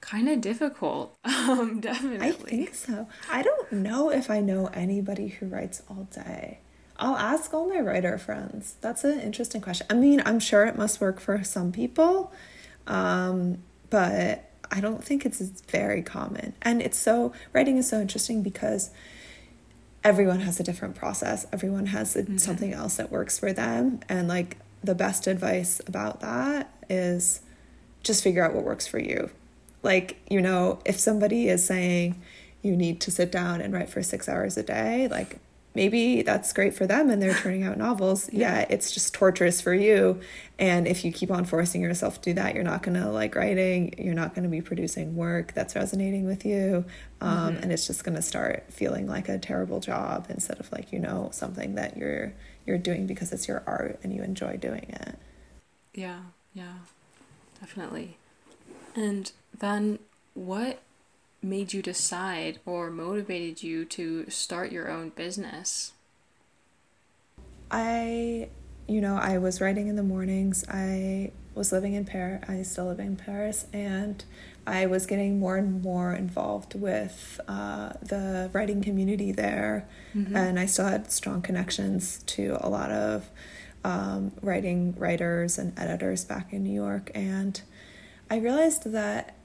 kind 0.00 0.28
of 0.28 0.40
difficult. 0.40 1.16
Um 1.24 1.80
definitely. 1.80 2.26
i 2.26 2.32
think 2.32 2.74
so. 2.74 3.06
I 3.30 3.42
don't 3.42 3.70
know 3.72 4.08
if 4.10 4.30
i 4.30 4.40
know 4.40 4.68
anybody 4.68 5.28
who 5.28 5.46
writes 5.46 5.82
all 5.90 6.08
day 6.14 6.58
I'll 6.98 7.16
ask 7.16 7.52
all 7.52 7.68
my 7.68 7.80
writer 7.80 8.18
friends. 8.18 8.76
That's 8.80 9.04
an 9.04 9.20
interesting 9.20 9.60
question. 9.60 9.86
I 9.90 9.94
mean, 9.94 10.22
I'm 10.24 10.38
sure 10.38 10.64
it 10.64 10.76
must 10.76 11.00
work 11.00 11.20
for 11.20 11.42
some 11.42 11.72
people, 11.72 12.32
um, 12.86 13.58
but 13.90 14.50
I 14.70 14.80
don't 14.80 15.02
think 15.02 15.26
it's 15.26 15.40
very 15.62 16.02
common. 16.02 16.54
And 16.62 16.80
it's 16.80 16.98
so, 16.98 17.32
writing 17.52 17.78
is 17.78 17.88
so 17.88 18.00
interesting 18.00 18.42
because 18.42 18.90
everyone 20.04 20.40
has 20.40 20.60
a 20.60 20.62
different 20.62 20.94
process, 20.94 21.46
everyone 21.52 21.86
has 21.86 22.14
a, 22.14 22.22
mm-hmm. 22.22 22.36
something 22.36 22.72
else 22.72 22.96
that 22.96 23.10
works 23.10 23.38
for 23.38 23.52
them. 23.52 24.00
And 24.08 24.28
like 24.28 24.58
the 24.82 24.94
best 24.94 25.26
advice 25.26 25.80
about 25.86 26.20
that 26.20 26.72
is 26.88 27.40
just 28.02 28.22
figure 28.22 28.44
out 28.44 28.54
what 28.54 28.64
works 28.64 28.86
for 28.86 28.98
you. 28.98 29.30
Like, 29.82 30.18
you 30.30 30.40
know, 30.40 30.78
if 30.84 30.98
somebody 30.98 31.48
is 31.48 31.66
saying, 31.66 32.20
you 32.62 32.76
need 32.76 33.00
to 33.02 33.10
sit 33.10 33.30
down 33.30 33.60
and 33.60 33.74
write 33.74 33.90
for 33.90 34.02
six 34.02 34.28
hours 34.28 34.56
a 34.56 34.62
day, 34.62 35.08
like 35.08 35.38
maybe 35.74 36.22
that's 36.22 36.52
great 36.52 36.74
for 36.74 36.86
them 36.86 37.10
and 37.10 37.20
they're 37.20 37.34
turning 37.34 37.64
out 37.64 37.76
novels. 37.76 38.28
Yeah. 38.34 38.60
yeah, 38.60 38.66
it's 38.70 38.90
just 38.90 39.14
torturous 39.14 39.60
for 39.60 39.74
you. 39.74 40.20
And 40.58 40.88
if 40.88 41.04
you 41.04 41.12
keep 41.12 41.30
on 41.30 41.44
forcing 41.44 41.80
yourself 41.80 42.20
to 42.22 42.30
do 42.30 42.34
that, 42.34 42.54
you're 42.54 42.64
not 42.64 42.82
going 42.82 43.00
to 43.00 43.08
like 43.10 43.34
writing, 43.34 43.94
you're 43.98 44.14
not 44.14 44.34
going 44.34 44.42
to 44.42 44.48
be 44.48 44.60
producing 44.60 45.14
work 45.14 45.52
that's 45.52 45.76
resonating 45.76 46.26
with 46.26 46.44
you. 46.44 46.84
Um, 47.20 47.54
mm-hmm. 47.54 47.62
And 47.62 47.72
it's 47.72 47.86
just 47.86 48.02
going 48.02 48.16
to 48.16 48.22
start 48.22 48.64
feeling 48.70 49.06
like 49.06 49.28
a 49.28 49.38
terrible 49.38 49.80
job 49.80 50.26
instead 50.30 50.58
of 50.58 50.70
like, 50.72 50.92
you 50.92 50.98
know, 50.98 51.28
something 51.32 51.74
that 51.76 51.96
you're 51.96 52.32
you're 52.66 52.78
doing 52.78 53.06
because 53.06 53.32
it's 53.32 53.46
your 53.46 53.62
art 53.66 54.00
and 54.02 54.12
you 54.12 54.22
enjoy 54.22 54.56
doing 54.56 54.86
it. 54.88 55.16
Yeah, 55.92 56.20
yeah, 56.54 56.74
definitely. 57.60 58.16
And 58.94 59.30
then 59.58 59.98
what 60.34 60.80
made 61.44 61.72
you 61.72 61.82
decide 61.82 62.58
or 62.66 62.90
motivated 62.90 63.62
you 63.62 63.84
to 63.84 64.28
start 64.30 64.72
your 64.72 64.90
own 64.90 65.10
business? 65.10 65.92
I, 67.70 68.48
you 68.86 69.00
know, 69.00 69.16
I 69.16 69.38
was 69.38 69.60
writing 69.60 69.88
in 69.88 69.96
the 69.96 70.02
mornings. 70.02 70.64
I 70.68 71.32
was 71.54 71.72
living 71.72 71.94
in 71.94 72.04
Paris. 72.04 72.44
I 72.48 72.62
still 72.62 72.86
live 72.86 73.00
in 73.00 73.16
Paris, 73.16 73.66
and 73.72 74.24
I 74.66 74.86
was 74.86 75.06
getting 75.06 75.38
more 75.38 75.56
and 75.56 75.82
more 75.82 76.14
involved 76.14 76.74
with 76.74 77.40
uh, 77.46 77.92
the 78.02 78.50
writing 78.52 78.82
community 78.82 79.32
there, 79.32 79.86
mm-hmm. 80.14 80.34
and 80.34 80.58
I 80.58 80.66
still 80.66 80.86
had 80.86 81.12
strong 81.12 81.42
connections 81.42 82.22
to 82.26 82.56
a 82.60 82.68
lot 82.68 82.90
of 82.90 83.28
um, 83.84 84.32
writing 84.40 84.94
writers 84.96 85.58
and 85.58 85.78
editors 85.78 86.24
back 86.24 86.52
in 86.52 86.64
New 86.64 86.72
York, 86.72 87.10
and 87.14 87.60
I 88.30 88.38
realized 88.38 88.90
that 88.92 89.36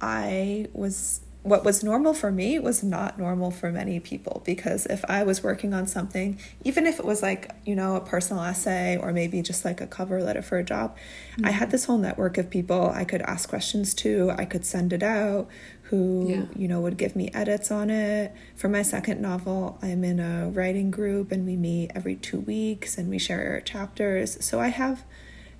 I 0.00 0.66
was 0.72 1.20
what 1.42 1.64
was 1.64 1.82
normal 1.82 2.12
for 2.12 2.30
me 2.30 2.58
was 2.58 2.82
not 2.82 3.18
normal 3.18 3.50
for 3.50 3.72
many 3.72 3.98
people 3.98 4.42
because 4.44 4.84
if 4.86 5.02
I 5.06 5.22
was 5.22 5.42
working 5.42 5.72
on 5.72 5.86
something, 5.86 6.38
even 6.64 6.86
if 6.86 6.98
it 6.98 7.04
was 7.04 7.22
like, 7.22 7.50
you 7.64 7.74
know, 7.74 7.96
a 7.96 8.00
personal 8.00 8.42
essay 8.42 8.98
or 8.98 9.12
maybe 9.12 9.40
just 9.40 9.64
like 9.64 9.80
a 9.80 9.86
cover 9.86 10.22
letter 10.22 10.42
for 10.42 10.58
a 10.58 10.64
job, 10.64 10.96
mm-hmm. 11.32 11.46
I 11.46 11.52
had 11.52 11.70
this 11.70 11.86
whole 11.86 11.96
network 11.96 12.36
of 12.36 12.50
people 12.50 12.90
I 12.90 13.04
could 13.04 13.22
ask 13.22 13.48
questions 13.48 13.94
to, 13.94 14.32
I 14.36 14.44
could 14.44 14.66
send 14.66 14.92
it 14.92 15.02
out, 15.02 15.48
who, 15.84 16.26
yeah. 16.28 16.42
you 16.54 16.68
know, 16.68 16.80
would 16.82 16.98
give 16.98 17.16
me 17.16 17.30
edits 17.32 17.70
on 17.70 17.88
it. 17.88 18.34
For 18.54 18.68
my 18.68 18.82
second 18.82 19.22
novel, 19.22 19.78
I'm 19.80 20.04
in 20.04 20.20
a 20.20 20.50
writing 20.50 20.90
group 20.90 21.32
and 21.32 21.46
we 21.46 21.56
meet 21.56 21.90
every 21.94 22.16
two 22.16 22.40
weeks 22.40 22.98
and 22.98 23.08
we 23.08 23.18
share 23.18 23.62
chapters. 23.62 24.44
So 24.44 24.60
I 24.60 24.68
have 24.68 25.04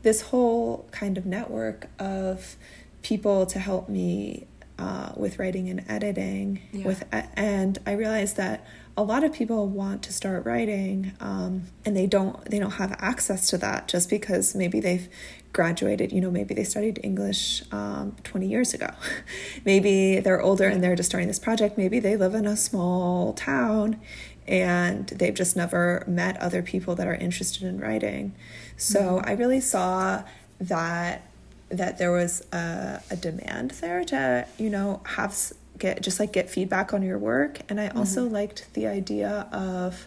this 0.03 0.23
whole 0.23 0.89
kind 0.91 1.17
of 1.17 1.25
network 1.25 1.89
of 1.99 2.57
people 3.03 3.47
to 3.47 3.59
help 3.59 3.89
me 3.89 4.47
uh, 4.81 5.13
with 5.17 5.39
writing 5.39 5.69
and 5.69 5.85
editing 5.89 6.61
yeah. 6.73 6.87
with 6.87 7.05
and 7.37 7.79
i 7.87 7.93
realized 7.93 8.37
that 8.37 8.67
a 8.97 9.03
lot 9.03 9.25
of 9.25 9.33
people 9.33 9.69
want 9.69 10.03
to 10.03 10.13
start 10.13 10.45
writing 10.45 11.13
um, 11.21 11.65
and 11.85 11.97
they 11.97 12.07
don't 12.07 12.45
they 12.47 12.59
don't 12.59 12.73
have 12.73 12.95
access 12.99 13.49
to 13.49 13.59
that 13.59 13.89
just 13.89 14.11
because 14.11 14.55
maybe 14.55 14.81
they've 14.81 15.09
graduated 15.53 16.13
you 16.13 16.21
know 16.21 16.31
maybe 16.31 16.55
they 16.55 16.65
studied 16.65 16.99
english 17.03 17.63
um, 17.73 18.17
20 18.25 18.47
years 18.47 18.75
ago 18.75 18.89
maybe 19.65 20.21
they're 20.21 20.41
older 20.41 20.67
and 20.67 20.83
they're 20.83 20.97
just 20.97 21.09
starting 21.09 21.29
this 21.29 21.39
project 21.39 21.77
maybe 21.77 21.99
they 21.99 22.17
live 22.17 22.35
in 22.35 22.47
a 22.47 22.57
small 22.57 23.33
town 23.35 24.01
and 24.47 25.09
they've 25.09 25.35
just 25.35 25.57
never 25.57 26.05
met 26.07 26.37
other 26.39 26.63
people 26.63 26.95
that 26.95 27.07
are 27.07 27.15
interested 27.15 27.63
in 27.63 27.79
writing 27.79 28.35
so 28.77 29.01
mm-hmm. 29.01 29.29
i 29.29 29.33
really 29.33 29.61
saw 29.61 30.23
that 30.61 31.30
that 31.71 31.99
there 31.99 32.11
was 32.11 32.45
a, 32.53 33.01
a 33.11 33.17
demand 33.17 33.71
there 33.73 34.05
to 34.05 34.47
you 34.59 34.69
know 34.69 35.01
have 35.05 35.35
get 35.79 36.03
just 36.03 36.21
like 36.21 36.33
get 36.33 36.51
feedback 36.51 36.93
on 36.93 37.03
your 37.03 37.19
work 37.19 37.61
and 37.69 37.81
i 37.81 37.89
also 37.89 38.25
mm-hmm. 38.25 38.35
liked 38.35 38.73
the 38.75 38.87
idea 38.87 39.49
of 39.53 40.07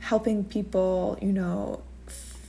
helping 0.00 0.44
people 0.44 1.18
you 1.20 1.32
know 1.32 1.82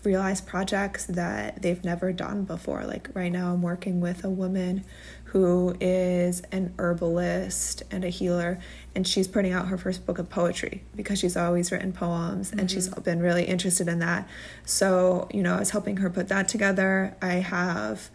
realize 0.03 0.39
projects 0.39 1.05
that 1.07 1.61
they've 1.61 1.83
never 1.83 2.13
done 2.13 2.43
before 2.43 2.85
like 2.85 3.09
right 3.13 3.31
now 3.31 3.51
i'm 3.51 3.61
working 3.61 3.99
with 3.99 4.23
a 4.23 4.29
woman 4.29 4.83
who 5.25 5.75
is 5.79 6.41
an 6.51 6.73
herbalist 6.79 7.83
and 7.91 8.03
a 8.03 8.09
healer 8.09 8.59
and 8.95 9.07
she's 9.07 9.27
putting 9.27 9.51
out 9.51 9.67
her 9.67 9.77
first 9.77 10.05
book 10.05 10.17
of 10.17 10.29
poetry 10.29 10.81
because 10.95 11.19
she's 11.19 11.35
always 11.35 11.71
written 11.71 11.91
poems 11.91 12.49
mm-hmm. 12.49 12.59
and 12.59 12.71
she's 12.71 12.87
mm-hmm. 12.89 13.01
been 13.01 13.19
really 13.19 13.43
interested 13.43 13.87
in 13.87 13.99
that 13.99 14.27
so 14.65 15.27
you 15.33 15.43
know 15.43 15.55
i 15.55 15.59
was 15.59 15.71
helping 15.71 15.97
her 15.97 16.09
put 16.09 16.29
that 16.29 16.47
together 16.47 17.15
i 17.21 17.33
have 17.33 18.09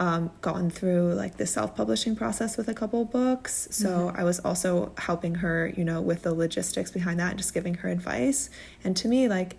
um, 0.00 0.30
gone 0.40 0.70
through 0.70 1.12
like 1.12 1.36
the 1.36 1.46
self-publishing 1.46 2.16
process 2.16 2.56
with 2.56 2.68
a 2.68 2.74
couple 2.74 3.04
books 3.04 3.68
so 3.70 3.88
mm-hmm. 3.88 4.16
i 4.18 4.24
was 4.24 4.40
also 4.40 4.92
helping 4.96 5.36
her 5.36 5.72
you 5.76 5.84
know 5.84 6.00
with 6.00 6.22
the 6.22 6.34
logistics 6.34 6.90
behind 6.90 7.20
that 7.20 7.30
and 7.30 7.38
just 7.38 7.52
giving 7.52 7.74
her 7.74 7.88
advice 7.90 8.48
and 8.82 8.96
to 8.96 9.08
me 9.08 9.28
like 9.28 9.58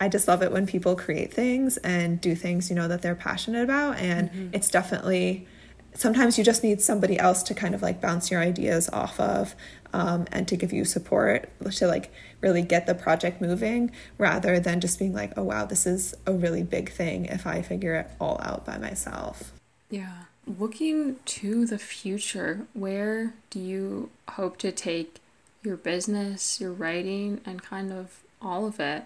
i 0.00 0.08
just 0.08 0.28
love 0.28 0.44
it 0.44 0.52
when 0.52 0.64
people 0.64 0.94
create 0.94 1.34
things 1.34 1.76
and 1.78 2.20
do 2.20 2.36
things 2.36 2.70
you 2.70 2.76
know 2.76 2.86
that 2.86 3.02
they're 3.02 3.16
passionate 3.16 3.64
about 3.64 3.98
and 3.98 4.30
mm-hmm. 4.30 4.48
it's 4.52 4.70
definitely 4.70 5.44
sometimes 5.92 6.38
you 6.38 6.44
just 6.44 6.62
need 6.62 6.80
somebody 6.80 7.18
else 7.18 7.42
to 7.42 7.52
kind 7.52 7.74
of 7.74 7.82
like 7.82 8.00
bounce 8.00 8.30
your 8.30 8.40
ideas 8.40 8.88
off 8.90 9.18
of 9.18 9.56
um, 9.92 10.26
and 10.32 10.46
to 10.48 10.56
give 10.56 10.72
you 10.72 10.84
support 10.84 11.48
to 11.70 11.86
like 11.86 12.12
really 12.40 12.62
get 12.62 12.86
the 12.86 12.94
project 12.94 13.40
moving 13.40 13.90
rather 14.16 14.60
than 14.60 14.80
just 14.80 14.98
being 14.98 15.12
like, 15.12 15.32
oh 15.36 15.42
wow, 15.42 15.64
this 15.64 15.86
is 15.86 16.14
a 16.26 16.32
really 16.32 16.62
big 16.62 16.90
thing 16.90 17.26
if 17.26 17.46
I 17.46 17.62
figure 17.62 17.94
it 17.94 18.10
all 18.20 18.40
out 18.42 18.64
by 18.64 18.78
myself. 18.78 19.52
Yeah. 19.90 20.24
Looking 20.46 21.16
to 21.26 21.66
the 21.66 21.78
future, 21.78 22.66
where 22.72 23.34
do 23.50 23.58
you 23.58 24.10
hope 24.30 24.56
to 24.58 24.72
take 24.72 25.20
your 25.62 25.76
business, 25.76 26.60
your 26.60 26.72
writing, 26.72 27.40
and 27.44 27.62
kind 27.62 27.92
of 27.92 28.20
all 28.40 28.66
of 28.66 28.80
it? 28.80 29.04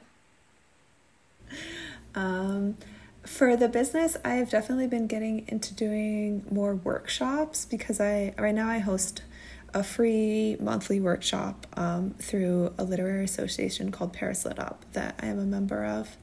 Um, 2.15 2.77
for 3.25 3.57
the 3.57 3.69
business, 3.69 4.17
I've 4.25 4.51
definitely 4.51 4.87
been 4.87 5.07
getting 5.07 5.45
into 5.49 5.75
doing 5.75 6.45
more 6.51 6.75
workshops 6.75 7.65
because 7.65 8.01
I 8.01 8.35
right 8.39 8.55
now 8.55 8.69
I 8.69 8.79
host 8.79 9.23
a 9.75 9.83
free 9.83 10.57
monthly 10.61 11.01
workshop 11.01 11.67
um, 11.77 12.15
through 12.19 12.73
a 12.79 12.85
literary 12.85 13.25
association 13.25 13.91
called 13.91 14.13
Paris 14.13 14.45
Lit 14.45 14.59
Up 14.59 14.85
that 14.93 15.19
I 15.21 15.27
am 15.27 15.39
a 15.39 15.45
member 15.45 15.85
of. 15.85 16.17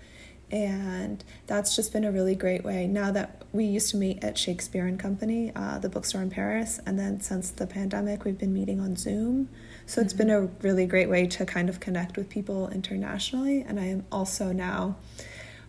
And 0.52 1.24
that's 1.46 1.76
just 1.76 1.94
been 1.94 2.04
a 2.04 2.12
really 2.12 2.34
great 2.34 2.64
way. 2.64 2.88
Now 2.88 3.12
that 3.12 3.44
we 3.52 3.66
used 3.66 3.92
to 3.92 3.98
meet 3.98 4.24
at 4.24 4.38
Shakespeare 4.38 4.88
and 4.88 5.00
Company, 5.00 5.52
uh, 5.56 5.78
the 5.78 5.90
bookstore 5.90 6.22
in 6.22 6.32
Paris, 6.32 6.80
and 6.88 6.98
then 6.98 7.22
since 7.22 7.52
the 7.52 7.68
pandemic, 7.68 8.26
we've 8.26 8.38
been 8.38 8.54
meeting 8.54 8.80
on 8.80 8.96
Zoom. 8.96 9.50
So 9.86 10.00
mm-hmm. 10.00 10.06
it's 10.06 10.14
been 10.14 10.32
a 10.32 10.42
really 10.62 10.88
great 10.88 11.10
way 11.10 11.28
to 11.28 11.46
kind 11.46 11.70
of 11.70 11.80
connect 11.80 12.18
with 12.18 12.30
people 12.30 12.68
internationally. 12.70 13.62
And 13.62 13.80
I 13.80 13.86
am 13.86 14.06
also 14.12 14.52
now 14.52 14.96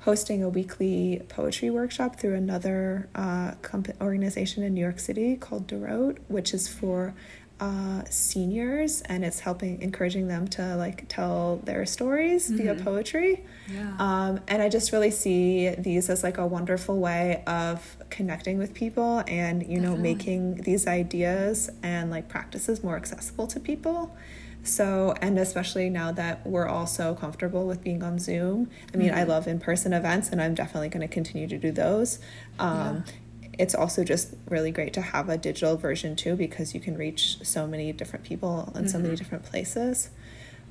hosting 0.01 0.43
a 0.43 0.49
weekly 0.49 1.23
poetry 1.29 1.71
workshop 1.71 2.17
through 2.19 2.35
another 2.35 3.09
uh, 3.15 3.53
comp- 3.63 4.01
organization 4.01 4.63
in 4.63 4.75
New 4.75 4.81
York 4.81 4.99
City 4.99 5.37
called 5.37 5.67
DOROT, 5.67 6.19
which 6.29 6.55
is 6.55 6.69
for 6.69 7.15
uh, 7.61 8.03
seniors 8.09 9.03
and 9.03 9.23
it's 9.23 9.41
helping 9.41 9.83
encouraging 9.83 10.29
them 10.29 10.49
to 10.49 10.77
like 10.77 11.05
tell 11.09 11.61
their 11.65 11.85
stories 11.85 12.51
mm-hmm. 12.51 12.57
via 12.57 12.75
poetry 12.75 13.45
yeah. 13.71 13.95
um, 13.99 14.41
and 14.49 14.63
i 14.63 14.69
just 14.71 14.93
really 14.93 15.11
see 15.11 15.69
these 15.77 16.09
as 16.09 16.23
like 16.23 16.39
a 16.39 16.47
wonderful 16.47 16.99
way 16.99 17.43
of 17.47 17.99
connecting 18.09 18.57
with 18.57 18.73
people 18.73 19.23
and 19.29 19.61
you 19.61 19.79
Definitely. 19.79 19.97
know 19.97 19.97
making 19.97 20.55
these 20.63 20.87
ideas 20.87 21.69
and 21.83 22.11
like 22.11 22.29
practices 22.29 22.83
more 22.83 22.97
accessible 22.97 23.47
to 23.49 23.61
people 23.61 24.17
so 24.63 25.15
and 25.23 25.39
especially 25.39 25.89
now 25.89 26.13
that 26.13 26.47
we're 26.47 26.67
all 26.67 26.87
so 26.87 27.15
comfortable 27.15 27.67
with 27.67 27.83
being 27.83 28.03
on 28.03 28.19
zoom 28.19 28.69
i 28.93 28.97
mean 28.97 29.09
mm-hmm. 29.09 29.19
i 29.19 29.23
love 29.23 29.47
in-person 29.47 29.93
events 29.93 30.29
and 30.29 30.41
i'm 30.41 30.55
definitely 30.55 30.89
going 30.89 31.01
to 31.01 31.13
continue 31.13 31.49
to 31.49 31.59
do 31.59 31.73
those 31.73 32.19
um, 32.59 33.05
yeah 33.07 33.13
it's 33.61 33.75
also 33.75 34.03
just 34.03 34.35
really 34.49 34.71
great 34.71 34.95
to 34.95 35.03
have 35.03 35.29
a 35.29 35.37
digital 35.37 35.77
version 35.77 36.17
too 36.17 36.35
because 36.35 36.75
you 36.75 36.81
can 36.81 36.97
reach 36.97 37.45
so 37.45 37.67
many 37.67 37.93
different 37.93 38.25
people 38.25 38.73
in 38.75 38.83
mm-hmm. 38.83 38.87
so 38.87 38.97
many 38.97 39.11
mm-hmm. 39.11 39.17
different 39.17 39.45
places. 39.45 40.09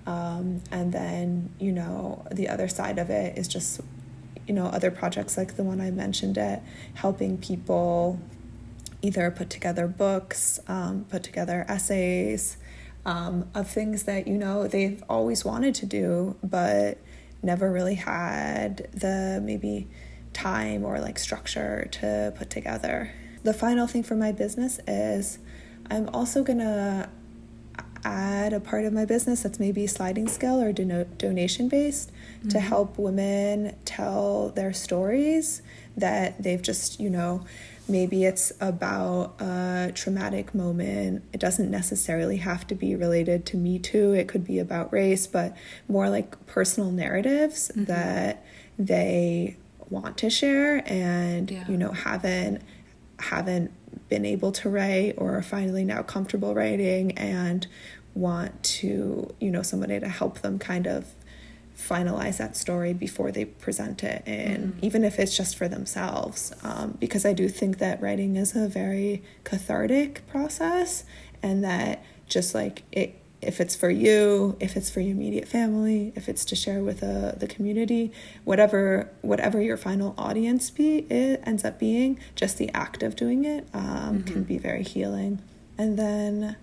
Um, 0.07 0.63
and 0.71 0.91
then, 0.91 1.51
you 1.59 1.71
know, 1.71 2.25
the 2.31 2.49
other 2.49 2.67
side 2.67 2.97
of 2.97 3.11
it 3.11 3.37
is 3.37 3.47
just, 3.47 3.81
you 4.47 4.55
know, 4.55 4.65
other 4.65 4.89
projects 4.89 5.37
like 5.37 5.55
the 5.55 5.63
one 5.63 5.79
I 5.79 5.91
mentioned 5.91 6.37
it, 6.39 6.63
helping 6.95 7.37
people 7.37 8.19
either 9.03 9.29
put 9.29 9.51
together 9.51 9.87
books, 9.87 10.59
um, 10.67 11.05
put 11.09 11.21
together 11.21 11.65
essays 11.69 12.57
um, 13.05 13.49
of 13.55 13.69
things 13.69 14.03
that, 14.03 14.27
you 14.27 14.37
know, 14.37 14.67
they've 14.67 15.03
always 15.09 15.45
wanted 15.45 15.75
to 15.75 15.85
do, 15.85 16.35
but 16.43 16.97
never 17.41 17.71
really 17.71 17.95
had 17.95 18.89
the 18.93 19.41
maybe 19.43 19.87
time 20.33 20.83
or 20.83 20.99
like 20.99 21.17
structure 21.17 21.87
to 21.91 22.33
put 22.35 22.49
together. 22.49 23.13
The 23.43 23.53
final 23.53 23.87
thing 23.87 24.03
for 24.03 24.15
my 24.15 24.31
business 24.31 24.79
is 24.87 25.39
I'm 25.89 26.09
also 26.09 26.43
gonna 26.43 27.09
add 28.03 28.53
a 28.53 28.59
part 28.59 28.85
of 28.85 28.93
my 28.93 29.05
business 29.05 29.43
that's 29.43 29.59
maybe 29.59 29.85
sliding 29.87 30.27
scale 30.27 30.61
or 30.61 30.71
don- 30.71 31.07
donation 31.17 31.67
based 31.67 32.11
mm-hmm. 32.11 32.49
to 32.49 32.59
help 32.59 32.97
women 32.97 33.75
tell 33.85 34.49
their 34.49 34.73
stories 34.73 35.61
that 35.97 36.41
they've 36.41 36.61
just, 36.61 36.99
you 36.99 37.09
know, 37.09 37.43
maybe 37.89 38.23
it's 38.23 38.51
about 38.61 39.41
a 39.41 39.91
traumatic 39.93 40.53
moment. 40.53 41.23
It 41.33 41.39
doesn't 41.39 41.69
necessarily 41.69 42.37
have 42.37 42.67
to 42.67 42.75
be 42.75 42.95
related 42.95 43.45
to 43.47 43.57
Me 43.57 43.79
Too, 43.79 44.13
it 44.13 44.27
could 44.27 44.45
be 44.45 44.59
about 44.59 44.93
race, 44.93 45.27
but 45.27 45.55
more 45.87 46.09
like 46.09 46.45
personal 46.45 46.91
narratives 46.91 47.69
mm-hmm. 47.69 47.85
that 47.85 48.45
they 48.77 49.57
want 49.89 50.17
to 50.17 50.29
share 50.29 50.83
and 50.87 51.49
yeah. 51.49 51.65
you 51.67 51.75
know 51.75 51.91
haven't 51.91 52.61
haven't 53.17 53.71
been 54.07 54.25
able 54.25 54.51
to 54.51 54.69
write 54.69 55.15
or 55.17 55.35
are 55.35 55.41
finally 55.41 55.83
now 55.83 56.01
comfortable 56.01 56.53
writing 56.53 57.11
and 57.17 57.67
want 58.13 58.61
to 58.63 59.33
you 59.39 59.51
know 59.51 59.61
somebody 59.61 59.99
to 59.99 60.07
help 60.07 60.39
them 60.39 60.59
kind 60.59 60.87
of 60.87 61.13
finalize 61.79 62.37
that 62.37 62.57
story 62.57 62.93
before 62.93 63.31
they 63.31 63.45
present 63.45 64.03
it 64.03 64.21
and 64.25 64.73
mm. 64.73 64.83
even 64.83 65.03
if 65.03 65.17
it's 65.17 65.35
just 65.35 65.55
for 65.55 65.67
themselves 65.67 66.53
um, 66.63 66.97
because 66.99 67.25
i 67.25 67.33
do 67.33 67.47
think 67.47 67.77
that 67.77 68.01
writing 68.01 68.35
is 68.35 68.55
a 68.55 68.67
very 68.67 69.23
cathartic 69.43 70.25
process 70.27 71.05
and 71.41 71.63
that 71.63 72.03
just 72.27 72.53
like 72.53 72.83
it 72.91 73.15
if 73.41 73.61
it's 73.61 73.75
for 73.75 73.89
you, 73.89 74.57
if 74.59 74.75
it's 74.75 74.89
for 74.89 74.99
your 74.99 75.11
immediate 75.11 75.47
family, 75.47 76.11
if 76.15 76.27
it's 76.27 76.43
to 76.45 76.55
share 76.55 76.83
with 76.83 77.01
uh, 77.03 77.31
the 77.37 77.47
community, 77.47 78.11
whatever 78.43 79.09
whatever 79.21 79.61
your 79.61 79.77
final 79.77 80.13
audience 80.17 80.69
be 80.69 80.99
it 81.09 81.41
ends 81.45 81.63
up 81.63 81.79
being, 81.79 82.19
just 82.35 82.57
the 82.57 82.69
act 82.73 83.01
of 83.01 83.15
doing 83.15 83.45
it 83.45 83.67
um, 83.73 83.83
mm-hmm. 83.83 84.21
can 84.23 84.43
be 84.43 84.57
very 84.57 84.83
healing. 84.83 85.41
And 85.77 85.97
then 85.97 86.57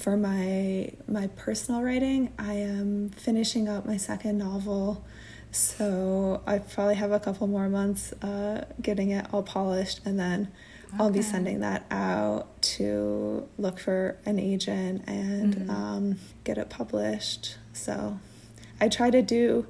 for 0.00 0.16
my 0.16 0.92
my 1.06 1.28
personal 1.36 1.82
writing, 1.82 2.32
I 2.38 2.54
am 2.54 3.10
finishing 3.10 3.68
up 3.68 3.86
my 3.86 3.96
second 3.96 4.38
novel. 4.38 5.04
So 5.52 6.42
I 6.46 6.58
probably 6.58 6.94
have 6.94 7.12
a 7.12 7.20
couple 7.20 7.46
more 7.46 7.68
months 7.68 8.12
uh, 8.22 8.64
getting 8.80 9.10
it 9.10 9.26
all 9.32 9.42
polished, 9.42 10.00
and 10.04 10.18
then 10.18 10.48
Okay. 10.92 11.04
I'll 11.04 11.10
be 11.10 11.22
sending 11.22 11.60
that 11.60 11.86
out 11.92 12.60
to 12.62 13.48
look 13.58 13.78
for 13.78 14.18
an 14.26 14.40
agent 14.40 15.04
and 15.06 15.54
mm-hmm. 15.54 15.70
um, 15.70 16.16
get 16.42 16.58
it 16.58 16.68
published. 16.68 17.58
So 17.72 18.18
I 18.80 18.88
try 18.88 19.10
to 19.10 19.22
do, 19.22 19.68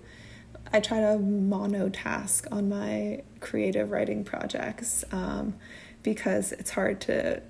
I 0.73 0.81
try 0.81 1.01
to 1.01 1.19
monotask 1.19 2.51
on 2.51 2.71
my 2.71 3.23
creative 3.40 3.90
writing 3.90 4.25
projects 4.25 5.05
um, 5.12 5.55
because 6.03 6.53
it's 6.53 6.71
hard 6.71 7.03
to, 7.03 7.43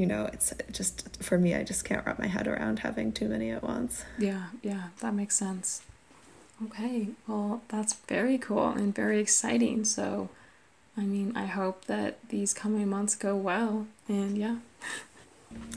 you 0.00 0.06
know, 0.06 0.30
it's 0.32 0.54
just 0.72 1.22
for 1.22 1.36
me, 1.36 1.54
I 1.54 1.62
just 1.62 1.84
can't 1.84 2.06
wrap 2.06 2.18
my 2.18 2.26
head 2.26 2.48
around 2.48 2.78
having 2.78 3.12
too 3.12 3.28
many 3.28 3.50
at 3.50 3.62
once. 3.62 4.02
Yeah, 4.18 4.44
yeah, 4.62 4.84
that 5.00 5.12
makes 5.12 5.36
sense. 5.36 5.82
Okay, 6.64 7.08
well, 7.28 7.60
that's 7.68 7.92
very 8.08 8.38
cool 8.38 8.68
and 8.68 8.94
very 8.94 9.20
exciting. 9.20 9.84
So, 9.84 10.30
I 10.96 11.02
mean, 11.02 11.36
I 11.36 11.44
hope 11.44 11.84
that 11.84 12.16
these 12.30 12.54
coming 12.54 12.88
months 12.88 13.14
go 13.14 13.36
well. 13.36 13.88
And 14.08 14.38
yeah. 14.38 14.56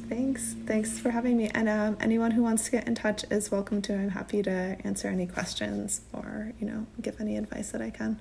Thanks. 0.07 0.55
Thanks 0.65 0.99
for 0.99 1.09
having 1.09 1.35
me. 1.35 1.49
And 1.53 1.67
um, 1.67 1.97
anyone 1.99 2.31
who 2.31 2.43
wants 2.43 2.63
to 2.65 2.71
get 2.71 2.87
in 2.87 2.95
touch 2.95 3.25
is 3.29 3.51
welcome 3.51 3.81
to. 3.83 3.93
I'm 3.93 4.11
happy 4.11 4.41
to 4.43 4.77
answer 4.85 5.09
any 5.09 5.27
questions 5.27 6.01
or, 6.13 6.53
you 6.61 6.67
know, 6.67 6.85
give 7.01 7.19
any 7.19 7.35
advice 7.35 7.71
that 7.71 7.81
I 7.81 7.89
can. 7.89 8.19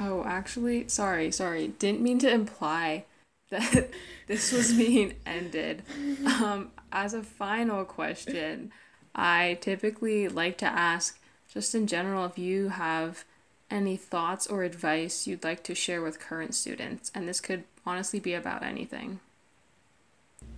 Oh, 0.00 0.24
actually, 0.24 0.88
sorry, 0.88 1.30
sorry. 1.30 1.68
Didn't 1.68 2.00
mean 2.00 2.18
to 2.20 2.32
imply 2.32 3.04
that 3.52 3.90
this 4.26 4.50
was 4.52 4.74
being 4.74 5.14
ended. 5.24 5.82
Um, 6.26 6.72
as 6.90 7.14
a 7.14 7.22
final 7.22 7.84
question, 7.84 8.72
I 9.14 9.58
typically 9.60 10.28
like 10.28 10.58
to 10.58 10.66
ask, 10.66 11.20
just 11.48 11.74
in 11.74 11.86
general, 11.86 12.24
if 12.24 12.38
you 12.38 12.70
have 12.70 13.24
any 13.72 13.96
thoughts 13.96 14.46
or 14.46 14.62
advice 14.62 15.26
you'd 15.26 15.42
like 15.42 15.64
to 15.64 15.74
share 15.74 16.02
with 16.02 16.20
current 16.20 16.54
students. 16.54 17.10
And 17.14 17.26
this 17.26 17.40
could 17.40 17.64
honestly 17.86 18.20
be 18.20 18.34
about 18.34 18.62
anything. 18.62 19.20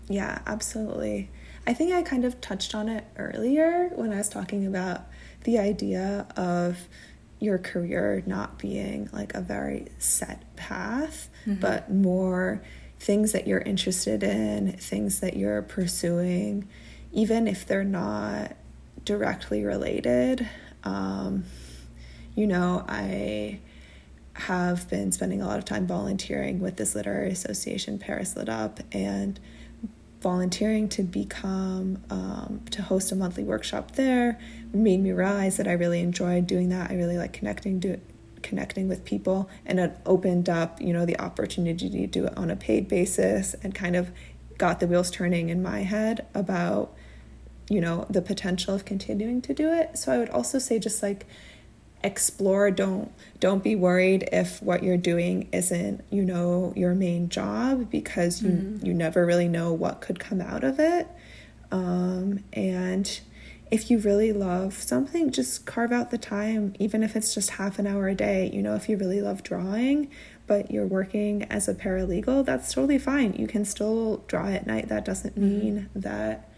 Yeah, 0.09 0.41
absolutely. 0.47 1.31
I 1.67 1.73
think 1.73 1.95
I 1.95 2.03
kind 2.03 2.25
of 2.25 2.41
touched 2.41 2.75
on 2.75 2.89
it 2.89 3.05
earlier 3.17 3.91
when 3.95 4.13
I 4.13 4.17
was 4.17 4.29
talking 4.29 4.67
about 4.67 5.07
the 5.45 5.59
idea 5.59 6.27
of 6.37 6.89
your 7.41 7.59
career 7.59 8.23
not 8.27 8.59
being 8.59 9.09
like 9.13 9.35
a 9.35 9.41
very 9.41 9.87
set 9.99 10.43
path, 10.57 11.29
mm-hmm. 11.47 11.61
but 11.61 11.91
more 11.93 12.63
things 13.05 13.33
that 13.33 13.47
you're 13.47 13.61
interested 13.61 14.23
in, 14.23 14.73
things 14.73 15.21
that 15.21 15.37
you're 15.37 15.61
pursuing, 15.61 16.67
even 17.13 17.47
if 17.47 17.67
they're 17.67 17.85
not 17.85 18.57
directly 19.05 19.63
related. 19.63 20.49
Um, 20.85 21.45
you 22.35 22.47
know, 22.47 22.83
I 22.89 23.61
have 24.33 24.89
been 24.89 25.13
spending 25.13 25.43
a 25.43 25.47
lot 25.47 25.59
of 25.59 25.67
time 25.67 25.87
volunteering 25.87 26.61
with 26.61 26.77
this 26.77 26.95
literary 26.95 27.31
association, 27.31 27.99
Paris 27.99 28.37
Lit 28.37 28.49
Up, 28.49 28.81
and 28.91 29.39
volunteering 30.23 30.89
to 30.89 31.03
become 31.03 32.03
um, 32.09 32.63
to 32.71 32.81
host 32.81 33.13
a 33.13 33.15
monthly 33.15 33.45
workshop 33.45 33.93
there 33.93 34.41
made 34.73 35.01
me 35.01 35.13
realize 35.13 35.59
that 35.59 35.69
I 35.69 35.73
really 35.73 36.01
enjoyed 36.01 36.47
doing 36.47 36.71
that. 36.71 36.91
I 36.91 36.95
really 36.95 37.19
like 37.19 37.35
connecting 37.35 37.81
do, 37.81 38.01
connecting 38.45 38.87
with 38.87 39.05
people, 39.05 39.51
and 39.67 39.81
it 39.81 39.97
opened 40.07 40.49
up 40.49 40.81
you 40.81 40.93
know 40.93 41.05
the 41.05 41.19
opportunity 41.19 41.91
to 41.91 42.07
do 42.07 42.27
it 42.27 42.37
on 42.37 42.51
a 42.51 42.57
paid 42.57 42.87
basis, 42.87 43.55
and 43.63 43.75
kind 43.75 43.97
of 43.97 44.13
got 44.57 44.79
the 44.79 44.87
wheels 44.87 45.11
turning 45.11 45.49
in 45.49 45.61
my 45.61 45.81
head 45.81 46.27
about 46.35 46.95
you 47.69 47.81
know 47.81 48.07
the 48.09 48.23
potential 48.23 48.75
of 48.75 48.85
continuing 48.85 49.43
to 49.43 49.53
do 49.53 49.73
it. 49.73 49.99
So 49.99 50.13
I 50.13 50.19
would 50.19 50.31
also 50.31 50.61
say 50.61 50.79
just 50.79 51.03
like 51.03 51.27
explore 52.05 52.71
don't 52.71 53.11
don't 53.41 53.65
be 53.65 53.75
worried 53.75 54.29
if 54.31 54.63
what 54.63 54.83
you're 54.83 54.99
doing 54.99 55.49
isn't 55.53 56.05
you 56.11 56.23
know 56.23 56.73
your 56.77 56.95
main 56.95 57.31
job 57.31 57.91
because 57.91 58.43
you 58.43 58.51
mm-hmm. 58.51 58.87
you 58.87 58.93
never 58.93 59.25
really 59.25 59.49
know 59.49 59.73
what 59.73 60.03
could 60.03 60.21
come 60.21 60.43
out 60.43 60.63
of 60.63 60.79
it 60.79 61.09
um, 61.73 62.45
and 62.53 63.21
if 63.71 63.91
you 63.91 63.99
really 63.99 64.33
love 64.33 64.75
something 64.75 65.31
just 65.31 65.67
carve 65.67 65.93
out 65.93 66.11
the 66.11 66.19
time 66.19 66.75
even 66.79 67.03
if 67.03 67.17
it's 67.17 67.35
just 67.35 67.51
half 67.51 67.79
an 67.79 67.87
hour 67.87 68.09
a 68.09 68.15
day 68.15 68.51
you 68.53 68.63
know 68.63 68.75
if 68.75 68.89
you 68.89 68.97
really 68.97 69.21
love 69.21 69.43
drawing 69.43 70.09
but 70.47 70.71
you're 70.71 70.87
working 70.87 71.43
as 71.45 71.69
a 71.69 71.75
paralegal 71.75 72.45
that's 72.45 72.73
totally 72.73 72.99
fine 72.99 73.33
you 73.35 73.47
can 73.47 73.65
still 73.65 74.19
draw 74.29 74.47
at 74.47 74.67
night 74.67 74.89
that 74.89 75.05
doesn't 75.05 75.35
mm-hmm. 75.35 75.59
mean 75.59 75.77
mm-hmm. 75.77 76.01
that 76.01 76.49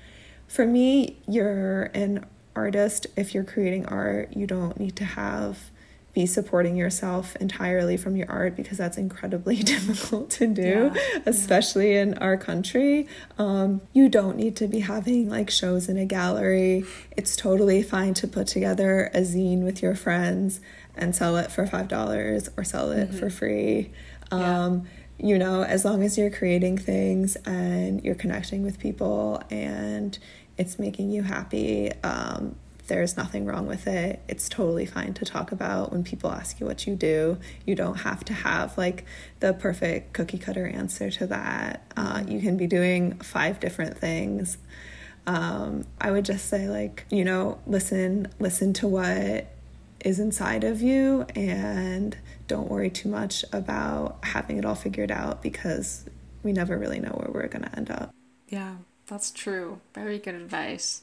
for 0.49 0.67
me 0.67 1.17
you're 1.27 1.85
an 1.95 2.25
artist, 2.57 3.07
if 3.17 3.35
you're 3.35 3.45
creating 3.45 3.87
art, 3.87 4.35
you 4.35 4.47
don't 4.47 4.81
need 4.81 4.97
to 4.97 5.05
have 5.05 5.71
be 6.17 6.25
supporting 6.25 6.77
yourself 6.77 7.37
entirely 7.37 7.99
from 7.99 8.17
your 8.17 8.29
art 8.31 8.57
because 8.57 8.79
that's 8.79 8.97
incredibly 8.97 9.57
difficult 9.63 10.31
to 10.31 10.47
do, 10.47 10.91
yeah, 10.95 11.19
especially 11.27 11.93
yeah. 11.93 12.01
in 12.01 12.15
our 12.15 12.39
country. 12.39 13.07
Um, 13.37 13.83
you 13.93 14.09
don't 14.09 14.39
need 14.39 14.57
to 14.57 14.67
be 14.67 14.81
having 14.81 15.29
like 15.29 15.51
shows 15.51 15.91
in 15.91 15.99
a 15.99 16.07
gallery. 16.07 16.87
It's 17.19 17.37
totally 17.37 17.83
fine 17.83 18.15
to 18.15 18.27
put 18.27 18.47
together 18.47 19.11
a 19.13 19.21
zine 19.21 19.63
with 19.63 19.83
your 19.83 19.95
friends 19.95 20.63
and 20.95 21.15
sell 21.15 21.37
it 21.37 21.53
for 21.53 21.67
$5 21.67 22.49
or 22.57 22.65
sell 22.65 22.93
it 22.93 23.11
mm-hmm. 23.11 23.19
for 23.19 23.29
free. 23.29 23.93
Um, 24.31 24.87
yeah. 25.19 25.29
You 25.29 25.39
know, 25.39 25.65
as 25.65 25.85
long 25.85 26.03
as 26.03 26.17
you're 26.17 26.31
creating 26.31 26.79
things 26.79 27.37
and 27.45 28.03
you're 28.03 28.15
connecting 28.15 28.63
with 28.63 28.79
people 28.79 29.43
and 29.51 30.19
it's 30.57 30.79
making 30.79 31.11
you 31.11 31.25
happy, 31.25 31.93
um, 32.03 32.57
there's 32.87 33.17
nothing 33.17 33.45
wrong 33.45 33.67
with 33.67 33.87
it. 33.87 34.21
It's 34.29 34.49
totally 34.49 34.87
fine 34.87 35.15
to 35.15 35.25
talk 35.25 35.53
about 35.53 35.93
when 35.93 36.05
people 36.05 36.31
ask 36.31 36.61
you 36.61 36.67
what 36.67 36.87
you 36.87 36.95
do. 36.97 37.39
You 37.65 37.75
don't 37.75 37.99
have 37.99 38.25
to 38.27 38.33
have 38.33 38.77
like 38.79 39.05
the 39.41 39.53
perfect 39.53 40.13
cookie 40.13 40.39
cutter 40.39 40.67
answer 40.67 41.11
to 41.11 41.27
that. 41.29 41.83
Uh, 41.97 42.25
you 42.27 42.41
can 42.41 42.57
be 42.57 42.67
doing 42.67 43.19
five 43.19 43.61
different 43.61 43.99
things. 43.99 44.59
Um, 45.27 45.85
I 46.01 46.11
would 46.11 46.25
just 46.25 46.47
say 46.47 46.69
like 46.69 47.05
you 47.11 47.25
know 47.25 47.59
listen 47.67 48.33
listen 48.39 48.73
to 48.75 48.87
what 48.87 49.47
is 50.05 50.21
inside 50.21 50.63
of 50.63 50.81
you 50.81 51.27
and 51.35 52.17
don't 52.47 52.71
worry 52.71 52.91
too 52.91 53.09
much 53.09 53.45
about 53.53 54.19
having 54.23 54.57
it 54.57 54.65
all 54.65 54.77
figured 54.77 55.11
out 55.11 55.43
because 55.43 56.05
we 56.45 56.53
never 56.53 56.79
really 56.79 57.01
know 57.01 57.11
where 57.11 57.31
we're 57.33 57.49
going 57.49 57.65
to 57.65 57.77
end 57.77 57.91
up. 57.91 58.15
Yeah. 58.49 58.77
That's 59.07 59.31
true. 59.31 59.81
Very 59.95 60.19
good 60.19 60.35
advice. 60.35 61.03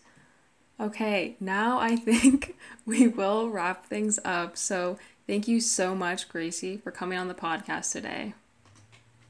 Okay, 0.79 1.35
now 1.39 1.79
I 1.79 1.95
think 1.95 2.55
we 2.85 3.07
will 3.07 3.49
wrap 3.49 3.85
things 3.85 4.19
up. 4.25 4.57
So, 4.57 4.97
thank 5.27 5.47
you 5.47 5.59
so 5.59 5.95
much, 5.95 6.29
Gracie, 6.29 6.77
for 6.77 6.91
coming 6.91 7.17
on 7.17 7.27
the 7.27 7.33
podcast 7.33 7.91
today. 7.91 8.33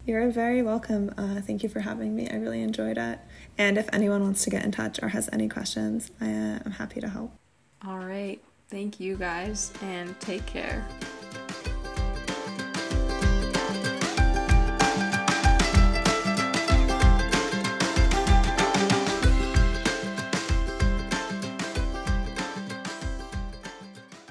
You're 0.06 0.30
very 0.32 0.62
welcome. 0.62 1.14
Uh, 1.18 1.40
thank 1.40 1.64
you 1.64 1.70
for 1.70 1.80
having 1.80 2.14
me. 2.16 2.30
I 2.30 2.36
really 2.36 2.62
enjoyed 2.62 2.98
it. 2.98 3.20
And 3.58 3.78
if 3.78 3.88
anyone 3.94 4.22
wants 4.22 4.44
to 4.44 4.50
get 4.50 4.66
in 4.66 4.72
touch 4.72 5.02
or 5.02 5.10
has 5.10 5.30
any 5.32 5.48
questions, 5.48 6.12
I, 6.20 6.26
uh, 6.26 6.60
I'm 6.66 6.72
happy 6.74 7.00
to 7.00 7.08
help. 7.08 7.32
All 7.88 8.00
right. 8.00 8.42
Thank 8.70 9.00
you 9.00 9.16
guys 9.16 9.72
and 9.82 10.20
take 10.20 10.46
care. 10.46 10.86